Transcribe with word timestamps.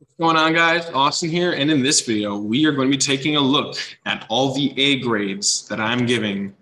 What's 0.00 0.14
going 0.14 0.36
on, 0.38 0.54
guys? 0.54 0.88
Austin 0.94 1.28
here. 1.28 1.52
And 1.52 1.70
in 1.70 1.82
this 1.82 2.00
video, 2.00 2.38
we 2.38 2.64
are 2.64 2.72
going 2.72 2.90
to 2.90 2.96
be 2.96 2.98
taking 2.98 3.36
a 3.36 3.40
look 3.40 3.76
at 4.06 4.24
all 4.30 4.54
the 4.54 4.72
A 4.80 5.00
grades 5.00 5.68
that 5.68 5.78
I'm 5.78 6.06
giving 6.06 6.56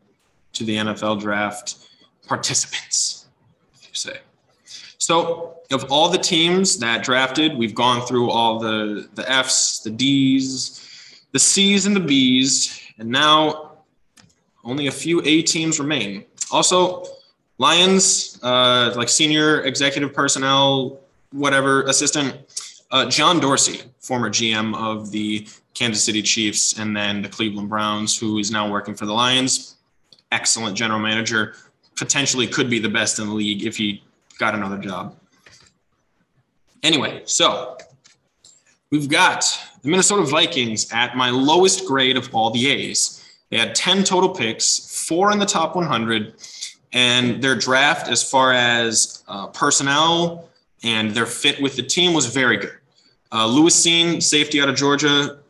to 0.54 0.64
the 0.64 0.74
NFL 0.74 1.20
draft 1.20 1.88
participants, 2.26 3.26
if 3.76 3.84
you 3.84 3.94
say. 3.94 4.18
So, 4.98 5.58
of 5.70 5.84
all 5.88 6.08
the 6.08 6.18
teams 6.18 6.80
that 6.80 7.04
drafted, 7.04 7.56
we've 7.56 7.76
gone 7.76 8.04
through 8.08 8.28
all 8.28 8.58
the, 8.58 9.08
the 9.14 9.30
Fs, 9.30 9.82
the 9.84 9.90
Ds, 9.90 11.22
the 11.30 11.38
Cs, 11.38 11.86
and 11.86 11.94
the 11.94 12.00
Bs. 12.00 12.90
And 12.98 13.08
now 13.08 13.76
only 14.64 14.88
a 14.88 14.92
few 14.92 15.22
A 15.24 15.42
teams 15.42 15.78
remain. 15.78 16.24
Also, 16.50 17.04
Lions, 17.58 18.40
uh, 18.42 18.92
like 18.96 19.08
senior 19.08 19.62
executive 19.62 20.12
personnel, 20.12 20.98
whatever, 21.30 21.84
assistant 21.84 22.36
uh, 22.90 23.08
John 23.08 23.40
Dorsey, 23.40 23.82
former 24.00 24.30
GM 24.30 24.76
of 24.76 25.10
the 25.10 25.46
Kansas 25.74 26.02
City 26.02 26.22
Chiefs 26.22 26.78
and 26.78 26.96
then 26.96 27.22
the 27.22 27.28
Cleveland 27.28 27.68
Browns, 27.68 28.18
who 28.18 28.38
is 28.38 28.50
now 28.50 28.70
working 28.70 28.94
for 28.94 29.06
the 29.06 29.12
Lions. 29.12 29.76
Excellent 30.32 30.76
general 30.76 30.98
manager. 30.98 31.54
Potentially 31.96 32.46
could 32.46 32.70
be 32.70 32.78
the 32.78 32.88
best 32.88 33.18
in 33.18 33.28
the 33.28 33.34
league 33.34 33.64
if 33.64 33.76
he 33.76 34.02
got 34.38 34.54
another 34.54 34.78
job. 34.78 35.16
Anyway, 36.82 37.22
so 37.24 37.76
we've 38.90 39.08
got 39.08 39.44
the 39.82 39.88
Minnesota 39.88 40.22
Vikings 40.22 40.90
at 40.92 41.16
my 41.16 41.30
lowest 41.30 41.86
grade 41.86 42.16
of 42.16 42.32
all 42.34 42.50
the 42.50 42.68
A's. 42.68 43.24
They 43.50 43.58
had 43.58 43.74
10 43.74 44.04
total 44.04 44.30
picks, 44.30 45.06
four 45.06 45.32
in 45.32 45.38
the 45.38 45.46
top 45.46 45.74
100, 45.74 46.34
and 46.92 47.42
their 47.42 47.54
draft, 47.54 48.08
as 48.08 48.28
far 48.28 48.52
as 48.52 49.22
uh, 49.28 49.48
personnel 49.48 50.48
and 50.82 51.12
their 51.12 51.26
fit 51.26 51.60
with 51.60 51.76
the 51.76 51.82
team, 51.82 52.12
was 52.14 52.26
very 52.26 52.56
good. 52.56 52.77
Uh, 53.30 53.46
Lewis 53.46 53.84
Cine, 53.84 54.22
safety 54.22 54.60
out 54.60 54.68
of 54.68 54.76
Georgia, 54.76 55.40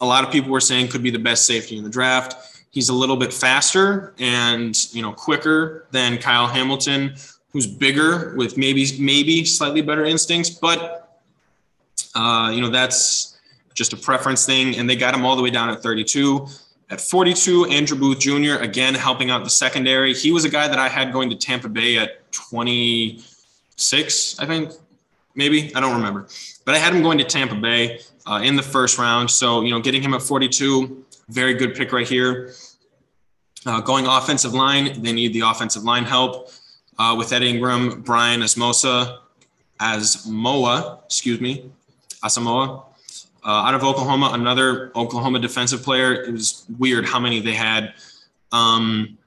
a 0.00 0.06
lot 0.06 0.24
of 0.24 0.30
people 0.30 0.50
were 0.50 0.60
saying 0.60 0.88
could 0.88 1.02
be 1.02 1.10
the 1.10 1.18
best 1.18 1.46
safety 1.46 1.76
in 1.76 1.84
the 1.84 1.90
draft. 1.90 2.62
He's 2.70 2.88
a 2.88 2.94
little 2.94 3.16
bit 3.16 3.32
faster 3.32 4.14
and 4.18 4.94
you 4.94 5.02
know 5.02 5.12
quicker 5.12 5.86
than 5.92 6.18
Kyle 6.18 6.46
Hamilton, 6.46 7.14
who's 7.50 7.66
bigger 7.66 8.34
with 8.36 8.58
maybe 8.58 8.86
maybe 8.98 9.44
slightly 9.44 9.80
better 9.80 10.04
instincts, 10.04 10.50
but 10.50 11.20
uh, 12.14 12.50
you 12.52 12.60
know 12.60 12.68
that's 12.68 13.38
just 13.74 13.92
a 13.92 13.96
preference 13.96 14.44
thing. 14.44 14.76
And 14.76 14.90
they 14.90 14.96
got 14.96 15.14
him 15.14 15.24
all 15.24 15.36
the 15.36 15.42
way 15.42 15.50
down 15.50 15.70
at 15.70 15.82
32. 15.82 16.48
At 16.88 17.00
42, 17.00 17.64
Andrew 17.66 17.98
Booth 17.98 18.20
Jr. 18.20 18.62
again 18.62 18.94
helping 18.94 19.28
out 19.30 19.42
the 19.42 19.50
secondary. 19.50 20.14
He 20.14 20.30
was 20.30 20.44
a 20.44 20.48
guy 20.48 20.68
that 20.68 20.78
I 20.78 20.88
had 20.88 21.12
going 21.12 21.28
to 21.30 21.36
Tampa 21.36 21.68
Bay 21.68 21.98
at 21.98 22.30
26, 22.32 24.38
I 24.38 24.46
think, 24.46 24.70
maybe 25.36 25.74
I 25.74 25.80
don't 25.80 25.94
remember, 25.94 26.26
but 26.64 26.74
I 26.74 26.78
had 26.78 26.92
him 26.94 27.02
going 27.02 27.18
to 27.18 27.24
Tampa 27.24 27.54
Bay 27.54 28.00
uh, 28.26 28.40
in 28.42 28.56
the 28.56 28.62
first 28.62 28.98
round. 28.98 29.30
So 29.30 29.62
you 29.62 29.70
know, 29.70 29.80
getting 29.80 30.02
him 30.02 30.14
at 30.14 30.22
42, 30.22 31.04
very 31.28 31.54
good 31.54 31.74
pick 31.74 31.92
right 31.92 32.08
here. 32.08 32.52
Uh, 33.64 33.80
going 33.80 34.06
offensive 34.06 34.54
line, 34.54 35.02
they 35.02 35.12
need 35.12 35.32
the 35.32 35.40
offensive 35.40 35.82
line 35.82 36.04
help 36.04 36.50
uh, 36.98 37.14
with 37.18 37.32
Ed 37.32 37.42
Ingram, 37.42 38.02
Brian 38.02 38.40
Asmosa, 38.40 39.18
as 39.80 40.26
Moa, 40.26 41.00
excuse 41.04 41.40
me, 41.40 41.70
Asamoah. 42.24 42.84
Uh, 43.44 43.48
out 43.48 43.74
of 43.74 43.84
Oklahoma, 43.84 44.30
another 44.32 44.90
Oklahoma 44.96 45.38
defensive 45.38 45.82
player. 45.82 46.12
It 46.14 46.32
was 46.32 46.64
weird 46.78 47.06
how 47.06 47.20
many 47.20 47.40
they 47.40 47.54
had. 47.54 47.94
Um, 48.50 49.18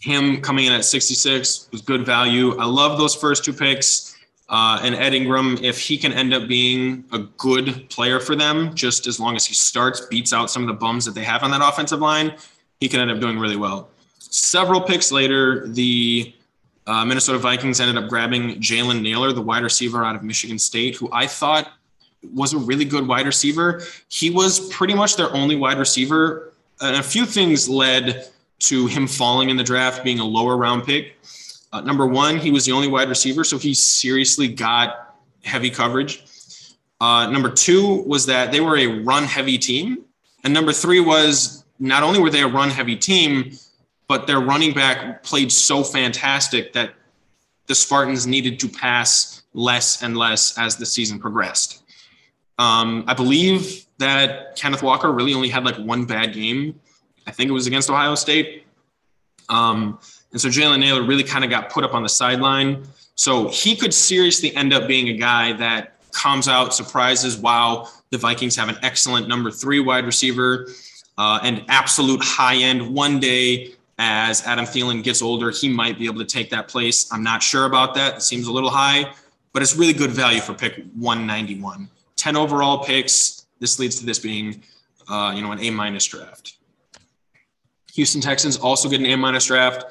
him 0.00 0.40
coming 0.40 0.66
in 0.66 0.72
at 0.72 0.84
66 0.84 1.68
was 1.72 1.80
good 1.80 2.04
value. 2.04 2.58
I 2.58 2.66
love 2.66 2.98
those 2.98 3.14
first 3.14 3.44
two 3.44 3.52
picks. 3.52 4.17
Uh, 4.48 4.80
and 4.82 4.94
Ed 4.94 5.12
Ingram, 5.12 5.58
if 5.62 5.78
he 5.78 5.98
can 5.98 6.12
end 6.12 6.32
up 6.32 6.48
being 6.48 7.04
a 7.12 7.18
good 7.18 7.88
player 7.90 8.18
for 8.18 8.34
them, 8.34 8.74
just 8.74 9.06
as 9.06 9.20
long 9.20 9.36
as 9.36 9.44
he 9.44 9.54
starts, 9.54 10.00
beats 10.06 10.32
out 10.32 10.50
some 10.50 10.62
of 10.62 10.68
the 10.68 10.74
bums 10.74 11.04
that 11.04 11.14
they 11.14 11.24
have 11.24 11.42
on 11.42 11.50
that 11.50 11.60
offensive 11.62 12.00
line, 12.00 12.34
he 12.80 12.88
can 12.88 13.00
end 13.00 13.10
up 13.10 13.20
doing 13.20 13.38
really 13.38 13.56
well. 13.56 13.90
Several 14.18 14.80
picks 14.80 15.12
later, 15.12 15.66
the 15.68 16.34
uh, 16.86 17.04
Minnesota 17.04 17.38
Vikings 17.38 17.80
ended 17.80 18.02
up 18.02 18.08
grabbing 18.08 18.60
Jalen 18.60 19.02
Nailor, 19.02 19.32
the 19.32 19.42
wide 19.42 19.62
receiver 19.62 20.04
out 20.04 20.16
of 20.16 20.22
Michigan 20.22 20.58
State, 20.58 20.96
who 20.96 21.10
I 21.12 21.26
thought 21.26 21.70
was 22.34 22.54
a 22.54 22.58
really 22.58 22.86
good 22.86 23.06
wide 23.06 23.26
receiver. 23.26 23.82
He 24.08 24.30
was 24.30 24.68
pretty 24.70 24.94
much 24.94 25.16
their 25.16 25.32
only 25.34 25.56
wide 25.56 25.78
receiver. 25.78 26.52
And 26.80 26.96
a 26.96 27.02
few 27.02 27.26
things 27.26 27.68
led 27.68 28.28
to 28.60 28.86
him 28.86 29.06
falling 29.06 29.50
in 29.50 29.56
the 29.56 29.64
draft, 29.64 30.02
being 30.02 30.18
a 30.18 30.24
lower 30.24 30.56
round 30.56 30.84
pick. 30.84 31.16
Uh, 31.72 31.80
number 31.82 32.06
one, 32.06 32.38
he 32.38 32.50
was 32.50 32.64
the 32.64 32.72
only 32.72 32.88
wide 32.88 33.08
receiver, 33.08 33.44
so 33.44 33.58
he 33.58 33.74
seriously 33.74 34.48
got 34.48 35.16
heavy 35.44 35.70
coverage. 35.70 36.24
Uh, 37.00 37.30
number 37.30 37.50
two 37.50 38.02
was 38.02 38.26
that 38.26 38.50
they 38.50 38.60
were 38.60 38.76
a 38.76 38.86
run 38.86 39.24
heavy 39.24 39.58
team. 39.58 40.04
And 40.44 40.54
number 40.54 40.72
three 40.72 41.00
was 41.00 41.64
not 41.78 42.02
only 42.02 42.20
were 42.20 42.30
they 42.30 42.42
a 42.42 42.48
run 42.48 42.70
heavy 42.70 42.96
team, 42.96 43.52
but 44.08 44.26
their 44.26 44.40
running 44.40 44.72
back 44.72 45.22
played 45.22 45.52
so 45.52 45.84
fantastic 45.84 46.72
that 46.72 46.94
the 47.66 47.74
Spartans 47.74 48.26
needed 48.26 48.58
to 48.60 48.68
pass 48.68 49.42
less 49.52 50.02
and 50.02 50.16
less 50.16 50.58
as 50.58 50.76
the 50.76 50.86
season 50.86 51.18
progressed. 51.18 51.82
Um, 52.58 53.04
I 53.06 53.14
believe 53.14 53.84
that 53.98 54.56
Kenneth 54.56 54.82
Walker 54.82 55.12
really 55.12 55.34
only 55.34 55.48
had 55.48 55.64
like 55.64 55.76
one 55.76 56.06
bad 56.06 56.32
game. 56.32 56.80
I 57.26 57.30
think 57.30 57.50
it 57.50 57.52
was 57.52 57.66
against 57.66 57.90
Ohio 57.90 58.14
State. 58.14 58.64
Um, 59.48 59.98
and 60.32 60.40
so 60.40 60.48
Jalen 60.48 60.80
Nailor 60.80 61.02
really 61.02 61.22
kind 61.22 61.44
of 61.44 61.50
got 61.50 61.70
put 61.70 61.84
up 61.84 61.94
on 61.94 62.02
the 62.02 62.08
sideline. 62.08 62.84
So 63.14 63.48
he 63.48 63.74
could 63.74 63.92
seriously 63.92 64.54
end 64.54 64.72
up 64.72 64.86
being 64.86 65.08
a 65.08 65.14
guy 65.14 65.52
that 65.54 65.94
comes 66.12 66.48
out, 66.48 66.74
surprises, 66.74 67.36
wow, 67.36 67.88
the 68.10 68.18
Vikings 68.18 68.56
have 68.56 68.68
an 68.68 68.78
excellent 68.82 69.28
number 69.28 69.50
three 69.50 69.80
wide 69.80 70.04
receiver, 70.04 70.68
uh, 71.16 71.40
and 71.42 71.64
absolute 71.68 72.22
high 72.22 72.56
end. 72.56 72.94
One 72.94 73.18
day, 73.18 73.72
as 73.98 74.46
Adam 74.46 74.64
Thielen 74.64 75.02
gets 75.02 75.20
older, 75.20 75.50
he 75.50 75.68
might 75.68 75.98
be 75.98 76.06
able 76.06 76.20
to 76.20 76.24
take 76.24 76.50
that 76.50 76.68
place. 76.68 77.12
I'm 77.12 77.22
not 77.22 77.42
sure 77.42 77.64
about 77.64 77.94
that. 77.94 78.16
It 78.16 78.22
seems 78.22 78.46
a 78.46 78.52
little 78.52 78.70
high, 78.70 79.12
but 79.52 79.62
it's 79.62 79.74
really 79.76 79.92
good 79.92 80.10
value 80.10 80.40
for 80.40 80.54
pick 80.54 80.84
191. 80.94 81.88
10 82.16 82.36
overall 82.36 82.84
picks. 82.84 83.46
This 83.58 83.78
leads 83.78 83.98
to 83.98 84.06
this 84.06 84.18
being, 84.18 84.62
uh, 85.08 85.32
you 85.34 85.42
know, 85.42 85.50
an 85.50 85.60
A 85.60 85.70
minus 85.70 86.04
draft. 86.04 86.54
Houston 87.94 88.20
Texans 88.20 88.56
also 88.56 88.88
get 88.88 89.00
an 89.00 89.06
A 89.06 89.16
minus 89.16 89.46
draft. 89.46 89.84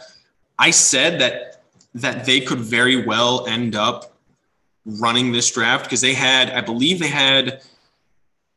I 0.59 0.72
said 0.72 1.22
that 1.22 1.62
that 1.94 2.25
they 2.25 2.40
could 2.40 2.59
very 2.59 3.06
well 3.06 3.47
end 3.47 3.75
up 3.75 4.13
running 4.85 5.31
this 5.31 5.51
draft 5.51 5.85
because 5.85 6.01
they 6.01 6.13
had, 6.13 6.50
I 6.51 6.62
believe, 6.62 7.00
they 7.00 7.07
had 7.07 7.62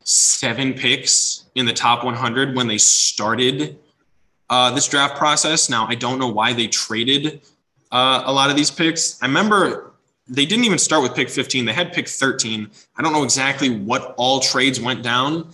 seven 0.04 0.74
picks 0.74 1.46
in 1.54 1.66
the 1.66 1.72
top 1.72 2.04
100 2.04 2.54
when 2.54 2.66
they 2.66 2.78
started 2.78 3.78
uh, 4.48 4.70
this 4.72 4.88
draft 4.88 5.16
process. 5.16 5.70
Now, 5.70 5.86
I 5.88 5.94
don't 5.94 6.18
know 6.18 6.28
why 6.28 6.52
they 6.52 6.66
traded 6.66 7.40
uh, 7.90 8.22
a 8.26 8.32
lot 8.32 8.50
of 8.50 8.56
these 8.56 8.70
picks. 8.70 9.20
I 9.22 9.26
remember 9.26 9.92
they 10.28 10.46
didn't 10.46 10.64
even 10.64 10.78
start 10.78 11.02
with 11.02 11.14
pick 11.14 11.28
15. 11.28 11.64
They 11.64 11.72
had 11.72 11.92
pick 11.92 12.08
13. 12.08 12.70
I 12.96 13.02
don't 13.02 13.12
know 13.12 13.24
exactly 13.24 13.70
what 13.70 14.14
all 14.16 14.40
trades 14.40 14.80
went 14.80 15.02
down, 15.02 15.50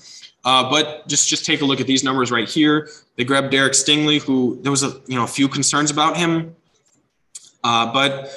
uh, 0.47 0.71
but 0.71 1.07
just 1.09 1.29
just 1.29 1.45
take 1.45 1.61
a 1.61 1.65
look 1.65 1.81
at 1.81 1.89
these 1.89 2.05
numbers 2.05 2.31
right 2.31 2.49
here. 2.49 2.89
They 3.17 3.25
grabbed 3.25 3.51
Derek 3.51 3.73
Stingley, 3.73 4.23
who 4.23 4.59
there 4.63 4.71
was 4.71 4.85
a 4.85 5.01
you 5.09 5.17
know 5.17 5.25
a 5.25 5.29
few 5.29 5.49
concerns 5.49 5.91
about 5.91 6.17
him, 6.17 6.55
uh, 7.65 7.93
but 7.93 8.31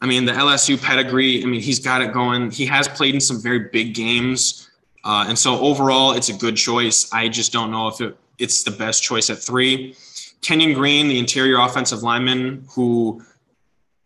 I 0.00 0.06
mean 0.06 0.24
the 0.24 0.32
LSU 0.32 0.80
pedigree. 0.80 1.42
I 1.42 1.46
mean 1.46 1.60
he's 1.60 1.80
got 1.80 2.00
it 2.00 2.12
going. 2.12 2.52
He 2.52 2.64
has 2.66 2.86
played 2.86 3.14
in 3.14 3.20
some 3.20 3.42
very 3.42 3.58
big 3.58 3.92
games, 3.92 4.70
uh, 5.04 5.26
and 5.28 5.36
so 5.36 5.58
overall 5.58 6.12
it's 6.12 6.28
a 6.28 6.32
good 6.32 6.56
choice. 6.56 7.12
I 7.12 7.28
just 7.28 7.52
don't 7.52 7.72
know 7.72 7.88
if 7.88 8.00
it, 8.00 8.16
it's 8.38 8.62
the 8.62 8.70
best 8.70 9.02
choice 9.02 9.28
at 9.28 9.38
three. 9.38 9.96
Kenyon 10.40 10.74
Green, 10.74 11.08
the 11.08 11.18
interior 11.18 11.58
offensive 11.58 12.04
lineman, 12.04 12.64
who 12.70 13.20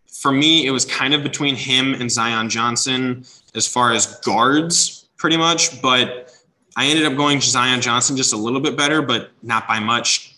for 0.07 0.33
me 0.33 0.65
it 0.67 0.71
was 0.71 0.87
kind 0.87 1.13
of 1.13 1.23
between 1.23 1.55
him 1.55 1.93
and 1.93 2.11
Zion 2.11 2.49
Johnson 2.49 3.27
as 3.55 3.69
far 3.69 3.93
as 3.93 4.19
guards, 4.21 5.11
pretty 5.19 5.37
much, 5.37 5.83
but 5.83 6.32
I 6.77 6.87
ended 6.87 7.05
up 7.05 7.17
going 7.17 7.41
Zion 7.41 7.81
Johnson 7.81 8.17
just 8.17 8.33
a 8.33 8.37
little 8.37 8.61
bit 8.61 8.77
better, 8.77 9.03
but 9.03 9.31
not 9.43 9.69
by 9.69 9.79
much. 9.79 10.35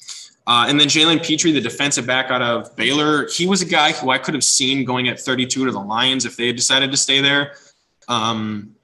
Uh, 0.46 0.66
and 0.68 0.78
then 0.78 0.88
Jalen 0.88 1.24
Pitre, 1.24 1.52
the 1.52 1.60
defensive 1.60 2.06
back 2.06 2.30
out 2.30 2.42
of 2.42 2.74
Baylor, 2.76 3.28
he 3.28 3.46
was 3.46 3.62
a 3.62 3.66
guy 3.66 3.92
who 3.92 4.10
I 4.10 4.18
could 4.18 4.34
have 4.34 4.44
seen 4.44 4.84
going 4.84 5.08
at 5.08 5.18
32 5.18 5.64
to 5.64 5.70
the 5.70 5.80
Lions 5.80 6.26
if 6.26 6.36
they 6.36 6.48
had 6.48 6.56
decided 6.56 6.90
to 6.90 6.96
stay 6.96 7.20
there. 7.20 7.54
Um, 8.08 8.74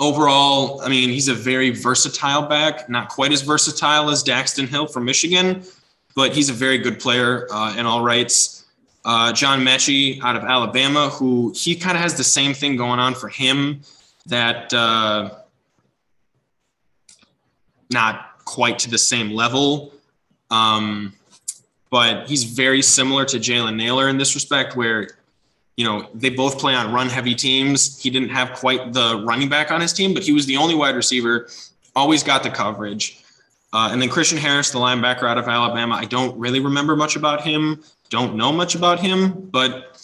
overall, 0.00 0.80
I 0.80 0.88
mean, 0.88 1.10
he's 1.10 1.28
a 1.28 1.34
very 1.34 1.70
versatile 1.70 2.42
back, 2.42 2.88
not 2.88 3.10
quite 3.10 3.32
as 3.32 3.42
versatile 3.42 4.10
as 4.10 4.24
Daxton 4.24 4.66
Hill 4.66 4.86
from 4.86 5.04
Michigan, 5.04 5.62
but 6.14 6.34
he's 6.34 6.48
a 6.48 6.54
very 6.54 6.78
good 6.78 6.98
player 6.98 7.46
uh, 7.50 7.74
in 7.76 7.84
all 7.84 8.02
rights. 8.02 8.64
Uh, 9.04 9.32
John 9.32 9.60
Metchie 9.60 10.22
out 10.22 10.36
of 10.36 10.42
Alabama, 10.42 11.10
who 11.10 11.52
he 11.54 11.76
kind 11.76 11.96
of 11.96 12.02
has 12.02 12.16
the 12.16 12.24
same 12.24 12.54
thing 12.54 12.76
going 12.76 12.98
on 12.98 13.14
for 13.14 13.28
him 13.28 13.82
that 14.24 14.72
uh, 14.72 15.30
not 17.90 18.44
quite 18.44 18.78
to 18.80 18.90
the 18.90 18.98
same 18.98 19.30
level. 19.30 19.92
Um, 20.50 21.12
but 21.90 22.28
he's 22.28 22.44
very 22.44 22.82
similar 22.82 23.24
to 23.26 23.38
Jalen 23.38 23.76
Nailor 23.76 24.08
in 24.08 24.18
this 24.18 24.34
respect, 24.34 24.76
where 24.76 25.08
you 25.76 25.84
know, 25.84 26.08
they 26.14 26.30
both 26.30 26.58
play 26.58 26.74
on 26.74 26.92
run 26.92 27.08
heavy 27.08 27.34
teams. 27.34 28.00
He 28.02 28.10
didn't 28.10 28.30
have 28.30 28.54
quite 28.54 28.92
the 28.92 29.22
running 29.26 29.48
back 29.48 29.70
on 29.70 29.80
his 29.80 29.92
team, 29.92 30.14
but 30.14 30.22
he 30.22 30.32
was 30.32 30.46
the 30.46 30.56
only 30.56 30.74
wide 30.74 30.96
receiver, 30.96 31.48
always 31.94 32.22
got 32.22 32.42
the 32.42 32.50
coverage. 32.50 33.22
Uh, 33.72 33.90
and 33.92 34.00
then 34.00 34.08
Christian 34.08 34.38
Harris, 34.38 34.70
the 34.70 34.78
linebacker 34.78 35.24
out 35.24 35.36
of 35.36 35.48
Alabama, 35.48 35.96
I 35.96 36.06
don't 36.06 36.36
really 36.38 36.60
remember 36.60 36.96
much 36.96 37.14
about 37.14 37.42
him, 37.42 37.82
don't 38.08 38.36
know 38.36 38.52
much 38.52 38.74
about 38.74 39.00
him, 39.00 39.48
but 39.50 39.98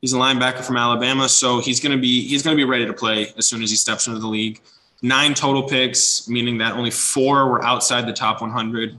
he's 0.00 0.12
a 0.12 0.16
linebacker 0.16 0.62
from 0.62 0.76
Alabama, 0.76 1.28
so 1.28 1.58
he's 1.58 1.80
to 1.80 1.96
be 1.96 2.28
he's 2.28 2.42
going 2.42 2.56
to 2.56 2.60
be 2.60 2.68
ready 2.68 2.86
to 2.86 2.92
play 2.92 3.32
as 3.36 3.46
soon 3.46 3.62
as 3.62 3.70
he 3.70 3.76
steps 3.76 4.06
into 4.06 4.20
the 4.20 4.28
league. 4.28 4.60
Nine 5.06 5.34
total 5.34 5.62
picks, 5.62 6.28
meaning 6.28 6.58
that 6.58 6.72
only 6.72 6.90
four 6.90 7.48
were 7.48 7.64
outside 7.64 8.08
the 8.08 8.12
top 8.12 8.40
100. 8.40 8.98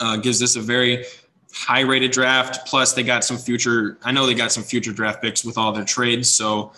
Uh, 0.00 0.16
gives 0.16 0.40
this 0.40 0.56
a 0.56 0.60
very 0.60 1.04
high 1.52 1.80
rated 1.80 2.12
draft. 2.12 2.66
Plus, 2.66 2.94
they 2.94 3.02
got 3.02 3.22
some 3.22 3.36
future. 3.36 3.98
I 4.02 4.12
know 4.12 4.24
they 4.24 4.32
got 4.32 4.52
some 4.52 4.62
future 4.62 4.92
draft 4.92 5.20
picks 5.20 5.44
with 5.44 5.58
all 5.58 5.70
their 5.72 5.84
trades. 5.84 6.30
So, 6.30 6.72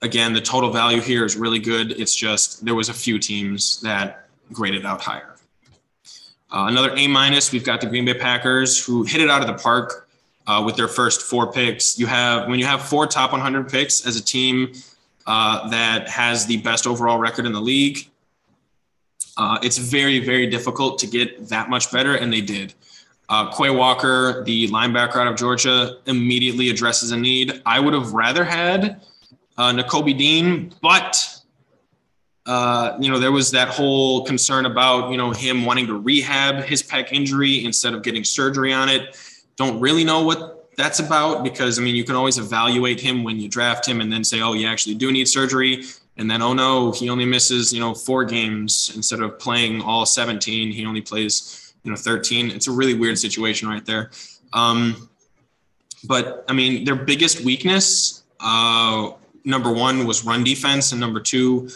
again, 0.00 0.32
the 0.32 0.40
total 0.40 0.70
value 0.70 1.02
here 1.02 1.26
is 1.26 1.36
really 1.36 1.58
good. 1.58 1.92
It's 2.00 2.14
just 2.14 2.64
there 2.64 2.74
was 2.74 2.88
a 2.88 2.94
few 2.94 3.18
teams 3.18 3.82
that 3.82 4.28
graded 4.50 4.86
out 4.86 5.02
higher. 5.02 5.36
Uh, 6.50 6.68
another 6.68 6.96
A 6.96 7.06
minus. 7.06 7.52
We've 7.52 7.64
got 7.64 7.82
the 7.82 7.86
Green 7.86 8.06
Bay 8.06 8.14
Packers 8.14 8.82
who 8.82 9.02
hit 9.02 9.20
it 9.20 9.28
out 9.28 9.42
of 9.42 9.46
the 9.46 9.62
park 9.62 10.08
uh, 10.46 10.62
with 10.64 10.76
their 10.76 10.88
first 10.88 11.20
four 11.20 11.52
picks. 11.52 11.98
You 11.98 12.06
have 12.06 12.48
when 12.48 12.58
you 12.58 12.64
have 12.64 12.80
four 12.80 13.06
top 13.06 13.32
100 13.32 13.68
picks 13.68 14.06
as 14.06 14.16
a 14.16 14.24
team 14.24 14.72
uh, 15.28 15.68
that 15.68 16.08
has 16.08 16.46
the 16.46 16.56
best 16.56 16.86
overall 16.86 17.18
record 17.18 17.44
in 17.44 17.52
the 17.52 17.60
league. 17.60 18.08
Uh, 19.36 19.58
it's 19.62 19.76
very, 19.76 20.18
very 20.18 20.46
difficult 20.46 20.98
to 20.98 21.06
get 21.06 21.48
that 21.48 21.68
much 21.68 21.92
better, 21.92 22.14
and 22.14 22.32
they 22.32 22.40
did. 22.40 22.72
Uh, 23.28 23.54
Quay 23.54 23.68
Walker, 23.68 24.42
the 24.44 24.68
linebacker 24.68 25.16
out 25.16 25.26
of 25.26 25.36
Georgia, 25.36 25.98
immediately 26.06 26.70
addresses 26.70 27.12
a 27.12 27.16
need. 27.16 27.62
I 27.66 27.78
would 27.78 27.92
have 27.92 28.14
rather 28.14 28.42
had 28.42 29.02
uh, 29.58 29.70
Nakobe 29.74 30.16
Dean, 30.16 30.74
but 30.80 31.42
uh, 32.46 32.96
you 32.98 33.10
know 33.10 33.18
there 33.18 33.30
was 33.30 33.50
that 33.50 33.68
whole 33.68 34.24
concern 34.24 34.64
about 34.64 35.10
you 35.10 35.18
know 35.18 35.30
him 35.30 35.66
wanting 35.66 35.86
to 35.88 36.00
rehab 36.00 36.64
his 36.64 36.82
pec 36.82 37.12
injury 37.12 37.66
instead 37.66 37.92
of 37.92 38.02
getting 38.02 38.24
surgery 38.24 38.72
on 38.72 38.88
it. 38.88 39.14
Don't 39.56 39.78
really 39.78 40.04
know 40.04 40.22
what 40.22 40.57
that's 40.78 41.00
about 41.00 41.42
because 41.42 41.78
I 41.78 41.82
mean 41.82 41.96
you 41.96 42.04
can 42.04 42.14
always 42.14 42.38
evaluate 42.38 43.00
him 43.00 43.24
when 43.24 43.38
you 43.40 43.48
draft 43.48 43.86
him 43.86 44.00
and 44.00 44.10
then 44.12 44.22
say 44.22 44.40
oh 44.40 44.52
you 44.54 44.66
actually 44.66 44.94
do 44.94 45.12
need 45.12 45.28
surgery. 45.28 45.82
And 46.16 46.30
then 46.30 46.40
oh 46.40 46.54
no 46.54 46.92
he 46.92 47.10
only 47.10 47.26
misses 47.26 47.72
you 47.72 47.80
know 47.80 47.94
four 47.94 48.24
games 48.24 48.92
instead 48.96 49.20
of 49.20 49.38
playing 49.38 49.82
all 49.82 50.06
17 50.06 50.72
he 50.72 50.86
only 50.86 51.02
plays 51.02 51.74
you 51.82 51.90
know 51.90 51.96
13 51.96 52.50
it's 52.50 52.68
a 52.68 52.72
really 52.72 52.94
weird 52.94 53.18
situation 53.18 53.68
right 53.68 53.84
there. 53.84 54.10
Um, 54.52 55.10
but 56.04 56.44
i 56.48 56.52
mean 56.52 56.84
their 56.84 56.94
biggest 56.94 57.44
weakness 57.44 58.22
uh, 58.40 59.10
number 59.44 59.72
one 59.72 60.06
was 60.06 60.24
run 60.24 60.44
defense 60.44 60.92
and 60.92 61.00
number 61.00 61.20
two 61.20 61.68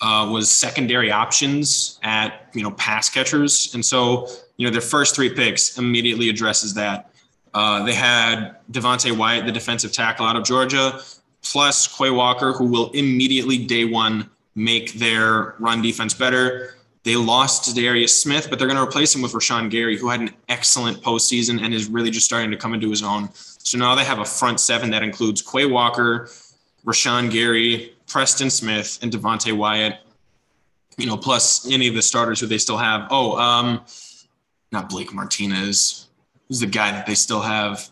uh, 0.00 0.28
was 0.30 0.50
secondary 0.50 1.12
options 1.12 2.00
at 2.02 2.48
you 2.54 2.62
know 2.62 2.70
pass 2.72 3.08
catchers. 3.08 3.74
And 3.74 3.84
so 3.84 4.28
you 4.56 4.66
know 4.66 4.72
their 4.72 4.80
first 4.80 5.14
three 5.14 5.30
picks 5.30 5.78
immediately 5.78 6.28
addresses 6.28 6.74
that 6.74 7.09
uh, 7.54 7.84
they 7.84 7.94
had 7.94 8.56
Devonte 8.70 9.16
Wyatt, 9.16 9.46
the 9.46 9.52
defensive 9.52 9.92
tackle 9.92 10.26
out 10.26 10.36
of 10.36 10.44
Georgia, 10.44 11.00
plus 11.42 11.86
Quay 11.86 12.10
Walker, 12.10 12.52
who 12.52 12.66
will 12.66 12.90
immediately 12.92 13.58
day 13.58 13.84
one 13.84 14.30
make 14.54 14.94
their 14.94 15.54
run 15.58 15.82
defense 15.82 16.14
better. 16.14 16.74
They 17.02 17.16
lost 17.16 17.74
Za'Darius 17.74 18.10
Smith, 18.10 18.48
but 18.50 18.58
they're 18.58 18.68
going 18.68 18.76
to 18.76 18.82
replace 18.82 19.14
him 19.14 19.22
with 19.22 19.32
Rashan 19.32 19.70
Gary, 19.70 19.96
who 19.96 20.10
had 20.10 20.20
an 20.20 20.34
excellent 20.48 21.02
postseason 21.02 21.62
and 21.62 21.72
is 21.72 21.88
really 21.88 22.10
just 22.10 22.26
starting 22.26 22.50
to 22.50 22.56
come 22.56 22.74
into 22.74 22.90
his 22.90 23.02
own. 23.02 23.30
So 23.32 23.78
now 23.78 23.94
they 23.94 24.04
have 24.04 24.18
a 24.18 24.24
front 24.24 24.60
seven 24.60 24.90
that 24.90 25.02
includes 25.02 25.40
Quay 25.40 25.66
Walker, 25.66 26.28
Rashan 26.84 27.30
Gary, 27.30 27.94
Preston 28.06 28.50
Smith, 28.50 28.98
and 29.02 29.10
Devonte 29.10 29.56
Wyatt. 29.56 29.98
You 30.98 31.06
know, 31.06 31.16
plus 31.16 31.70
any 31.70 31.88
of 31.88 31.94
the 31.94 32.02
starters 32.02 32.38
who 32.40 32.46
they 32.46 32.58
still 32.58 32.76
have. 32.76 33.08
Oh, 33.10 33.38
um, 33.38 33.82
not 34.70 34.90
Blake 34.90 35.14
Martinez. 35.14 35.99
Who's 36.50 36.60
the 36.60 36.66
guy 36.66 36.92
that 36.92 37.06
they 37.06 37.14
still 37.14 37.40
have? 37.40 37.88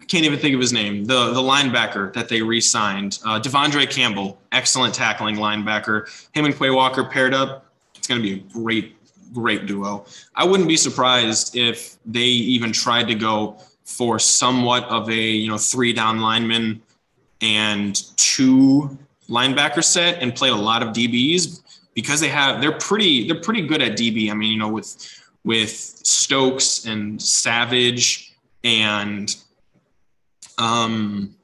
I 0.00 0.06
can't 0.06 0.24
even 0.24 0.38
think 0.38 0.54
of 0.54 0.60
his 0.60 0.72
name. 0.72 1.04
The 1.04 1.34
the 1.34 1.42
linebacker 1.42 2.14
that 2.14 2.30
they 2.30 2.40
re-signed, 2.40 3.18
uh, 3.26 3.38
De'Vondre 3.38 3.90
Campbell, 3.90 4.38
excellent 4.52 4.94
tackling 4.94 5.36
linebacker. 5.36 6.08
Him 6.32 6.46
and 6.46 6.56
Quay 6.56 6.70
Walker 6.70 7.04
paired 7.04 7.34
up 7.34 7.68
it's 7.98 8.06
going 8.06 8.22
to 8.22 8.36
be 8.36 8.40
a 8.40 8.52
great, 8.52 8.96
great 9.34 9.66
duo. 9.66 10.06
I 10.34 10.44
wouldn't 10.44 10.68
be 10.68 10.76
surprised 10.76 11.56
if 11.56 11.96
they 12.06 12.20
even 12.20 12.72
tried 12.72 13.08
to 13.08 13.14
go 13.14 13.58
for 13.84 14.18
somewhat 14.18 14.84
of 14.84 15.10
a 15.10 15.14
you 15.14 15.48
know 15.48 15.58
three 15.58 15.92
down 15.92 16.20
lineman 16.20 16.80
and 17.40 18.16
two 18.16 18.96
linebacker 19.28 19.82
set 19.82 20.22
and 20.22 20.34
played 20.34 20.52
a 20.52 20.56
lot 20.56 20.82
of 20.82 20.90
DBs 20.90 21.62
because 21.94 22.20
they 22.20 22.28
have 22.28 22.60
they're 22.60 22.78
pretty 22.78 23.26
they're 23.26 23.40
pretty 23.40 23.66
good 23.66 23.82
at 23.82 23.92
DB. 23.92 24.30
I 24.30 24.34
mean, 24.34 24.52
you 24.52 24.58
know, 24.58 24.68
with 24.68 25.20
with 25.48 25.70
Stokes 25.70 26.84
and 26.84 27.20
Savage 27.22 28.34
and 28.64 29.34
um 30.58 31.34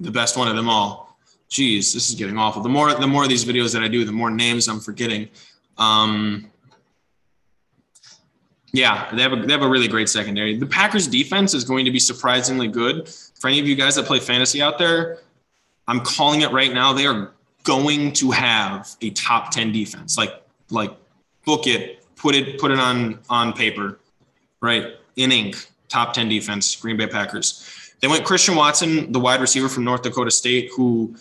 the 0.00 0.10
best 0.10 0.36
one 0.36 0.48
of 0.48 0.56
them 0.56 0.68
all. 0.68 1.16
Geez, 1.48 1.94
this 1.94 2.08
is 2.08 2.16
getting 2.16 2.36
awful. 2.36 2.60
The 2.60 2.68
more 2.68 2.92
the 2.92 3.06
more 3.06 3.22
of 3.22 3.28
these 3.28 3.44
videos 3.44 3.72
that 3.74 3.82
I 3.84 3.86
do, 3.86 4.04
the 4.04 4.10
more 4.10 4.32
names 4.32 4.66
I'm 4.66 4.80
forgetting. 4.80 5.28
Um, 5.78 6.50
yeah, 8.72 9.14
they 9.14 9.22
have 9.22 9.32
a 9.32 9.36
they 9.36 9.52
have 9.52 9.62
a 9.62 9.68
really 9.68 9.86
great 9.86 10.08
secondary. 10.08 10.56
The 10.56 10.66
Packers 10.66 11.06
defense 11.06 11.54
is 11.54 11.62
going 11.62 11.84
to 11.84 11.92
be 11.92 12.00
surprisingly 12.00 12.66
good. 12.66 13.08
For 13.38 13.46
any 13.46 13.60
of 13.60 13.68
you 13.68 13.76
guys 13.76 13.94
that 13.94 14.06
play 14.06 14.18
fantasy 14.18 14.60
out 14.60 14.76
there, 14.76 15.18
I'm 15.86 16.00
calling 16.00 16.40
it 16.40 16.50
right 16.50 16.74
now. 16.74 16.92
They 16.92 17.06
are 17.06 17.32
going 17.62 18.12
to 18.14 18.32
have 18.32 18.96
a 19.02 19.10
top 19.10 19.52
10 19.52 19.70
defense. 19.70 20.18
Like 20.18 20.42
like 20.70 20.90
book 21.44 21.68
it, 21.68 22.01
put 22.22 22.36
it 22.36 22.58
put 22.58 22.70
it 22.70 22.78
on 22.78 23.18
on 23.28 23.52
paper, 23.52 23.98
right? 24.60 24.94
In 25.16 25.32
ink, 25.32 25.66
top 25.88 26.14
10 26.14 26.28
defense, 26.28 26.76
Green 26.76 26.96
Bay 26.96 27.08
Packers. 27.08 27.68
They 28.00 28.08
went 28.08 28.24
Christian 28.24 28.54
Watson, 28.54 29.12
the 29.12 29.20
wide 29.20 29.40
receiver 29.40 29.68
from 29.68 29.84
North 29.84 30.02
Dakota 30.02 30.30
State, 30.30 30.70
who 30.74 31.14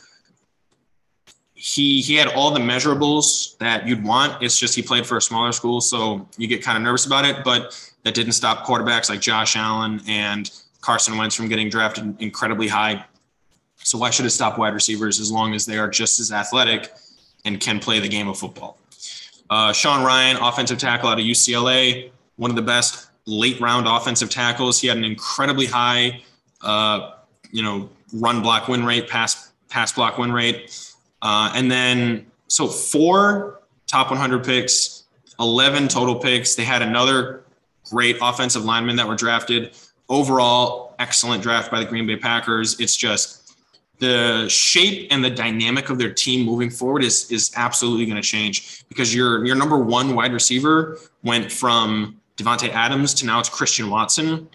he 1.53 2.01
he 2.01 2.15
had 2.15 2.27
all 2.27 2.51
the 2.51 2.59
measurables 2.59 3.57
that 3.57 3.87
you'd 3.87 4.03
want. 4.03 4.41
It's 4.41 4.57
just 4.57 4.75
he 4.75 4.81
played 4.81 5.05
for 5.05 5.17
a 5.17 5.21
smaller 5.21 5.51
school, 5.51 5.81
so 5.81 6.27
you 6.37 6.47
get 6.47 6.63
kind 6.63 6.77
of 6.77 6.83
nervous 6.83 7.05
about 7.05 7.25
it. 7.25 7.43
But 7.43 7.77
that 8.03 8.13
didn't 8.13 8.33
stop 8.33 8.65
quarterbacks 8.65 9.09
like 9.09 9.21
Josh 9.21 9.55
Allen 9.55 10.01
and 10.07 10.49
Carson 10.81 11.17
Wentz 11.17 11.35
from 11.35 11.49
getting 11.49 11.69
drafted 11.69 12.19
incredibly 12.21 12.67
high. 12.67 13.05
So 13.83 13.97
why 13.97 14.11
should 14.11 14.25
it 14.25 14.31
stop 14.31 14.57
wide 14.57 14.73
receivers 14.73 15.19
as 15.19 15.31
long 15.31 15.53
as 15.55 15.65
they 15.65 15.77
are 15.77 15.87
just 15.87 16.19
as 16.19 16.31
athletic 16.31 16.91
and 17.45 17.59
can 17.59 17.79
play 17.79 17.99
the 17.99 18.07
game 18.07 18.27
of 18.27 18.37
football? 18.37 18.77
Uh, 19.51 19.73
Sean 19.73 20.05
Ryan, 20.05 20.37
offensive 20.37 20.77
tackle 20.79 21.09
out 21.09 21.19
of 21.19 21.25
UCLA, 21.25 22.09
one 22.37 22.49
of 22.49 22.55
the 22.55 22.61
best 22.61 23.09
late 23.25 23.59
round 23.59 23.85
offensive 23.85 24.29
tackles. 24.29 24.79
He 24.79 24.87
had 24.87 24.97
an 24.97 25.03
incredibly 25.03 25.65
high, 25.65 26.21
uh, 26.61 27.11
you 27.51 27.61
know, 27.61 27.89
run 28.13 28.41
block 28.41 28.69
win 28.69 28.85
rate, 28.85 29.09
pass 29.09 29.51
pass 29.67 29.91
block 29.91 30.17
win 30.17 30.31
rate. 30.31 30.93
Uh, 31.21 31.51
and 31.53 31.69
then, 31.69 32.25
so 32.47 32.65
four 32.65 33.59
top 33.87 34.09
100 34.09 34.43
picks, 34.45 35.03
11 35.37 35.89
total 35.89 36.15
picks. 36.15 36.55
They 36.55 36.63
had 36.63 36.81
another 36.81 37.43
great 37.89 38.17
offensive 38.21 38.63
lineman 38.63 38.95
that 38.95 39.07
were 39.07 39.15
drafted. 39.15 39.75
Overall, 40.07 40.95
excellent 40.97 41.43
draft 41.43 41.69
by 41.69 41.79
the 41.81 41.85
Green 41.85 42.07
Bay 42.07 42.15
Packers. 42.15 42.79
It's 42.79 42.95
just 42.95 43.40
the 44.01 44.49
shape 44.49 45.07
and 45.11 45.23
the 45.23 45.29
dynamic 45.29 45.89
of 45.89 45.97
their 45.97 46.11
team 46.11 46.45
moving 46.45 46.69
forward 46.69 47.03
is 47.03 47.31
is 47.31 47.51
absolutely 47.55 48.05
going 48.05 48.21
to 48.21 48.27
change 48.27 48.83
because 48.89 49.13
your 49.15 49.45
your 49.45 49.55
number 49.55 49.77
one 49.77 50.15
wide 50.15 50.33
receiver 50.33 50.97
went 51.23 51.51
from 51.51 52.19
Davante 52.37 52.69
Adams 52.69 53.13
to 53.15 53.25
now 53.25 53.39
it's 53.39 53.49
Christian 53.49 53.89
Watson. 53.89 54.49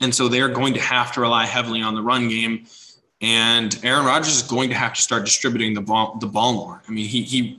And 0.00 0.12
so 0.12 0.28
they're 0.28 0.48
going 0.48 0.74
to 0.74 0.80
have 0.80 1.12
to 1.12 1.20
rely 1.20 1.46
heavily 1.46 1.80
on 1.80 1.94
the 1.94 2.02
run 2.02 2.28
game 2.28 2.66
and 3.24 3.78
Aaron 3.82 4.04
Rodgers 4.04 4.36
is 4.36 4.42
going 4.42 4.68
to 4.68 4.74
have 4.74 4.92
to 4.92 5.00
start 5.00 5.24
distributing 5.24 5.72
the 5.72 5.80
ball 5.80 6.16
the 6.20 6.26
ball 6.26 6.52
more. 6.52 6.82
I 6.86 6.90
mean, 6.90 7.06
he 7.06 7.22
he 7.22 7.58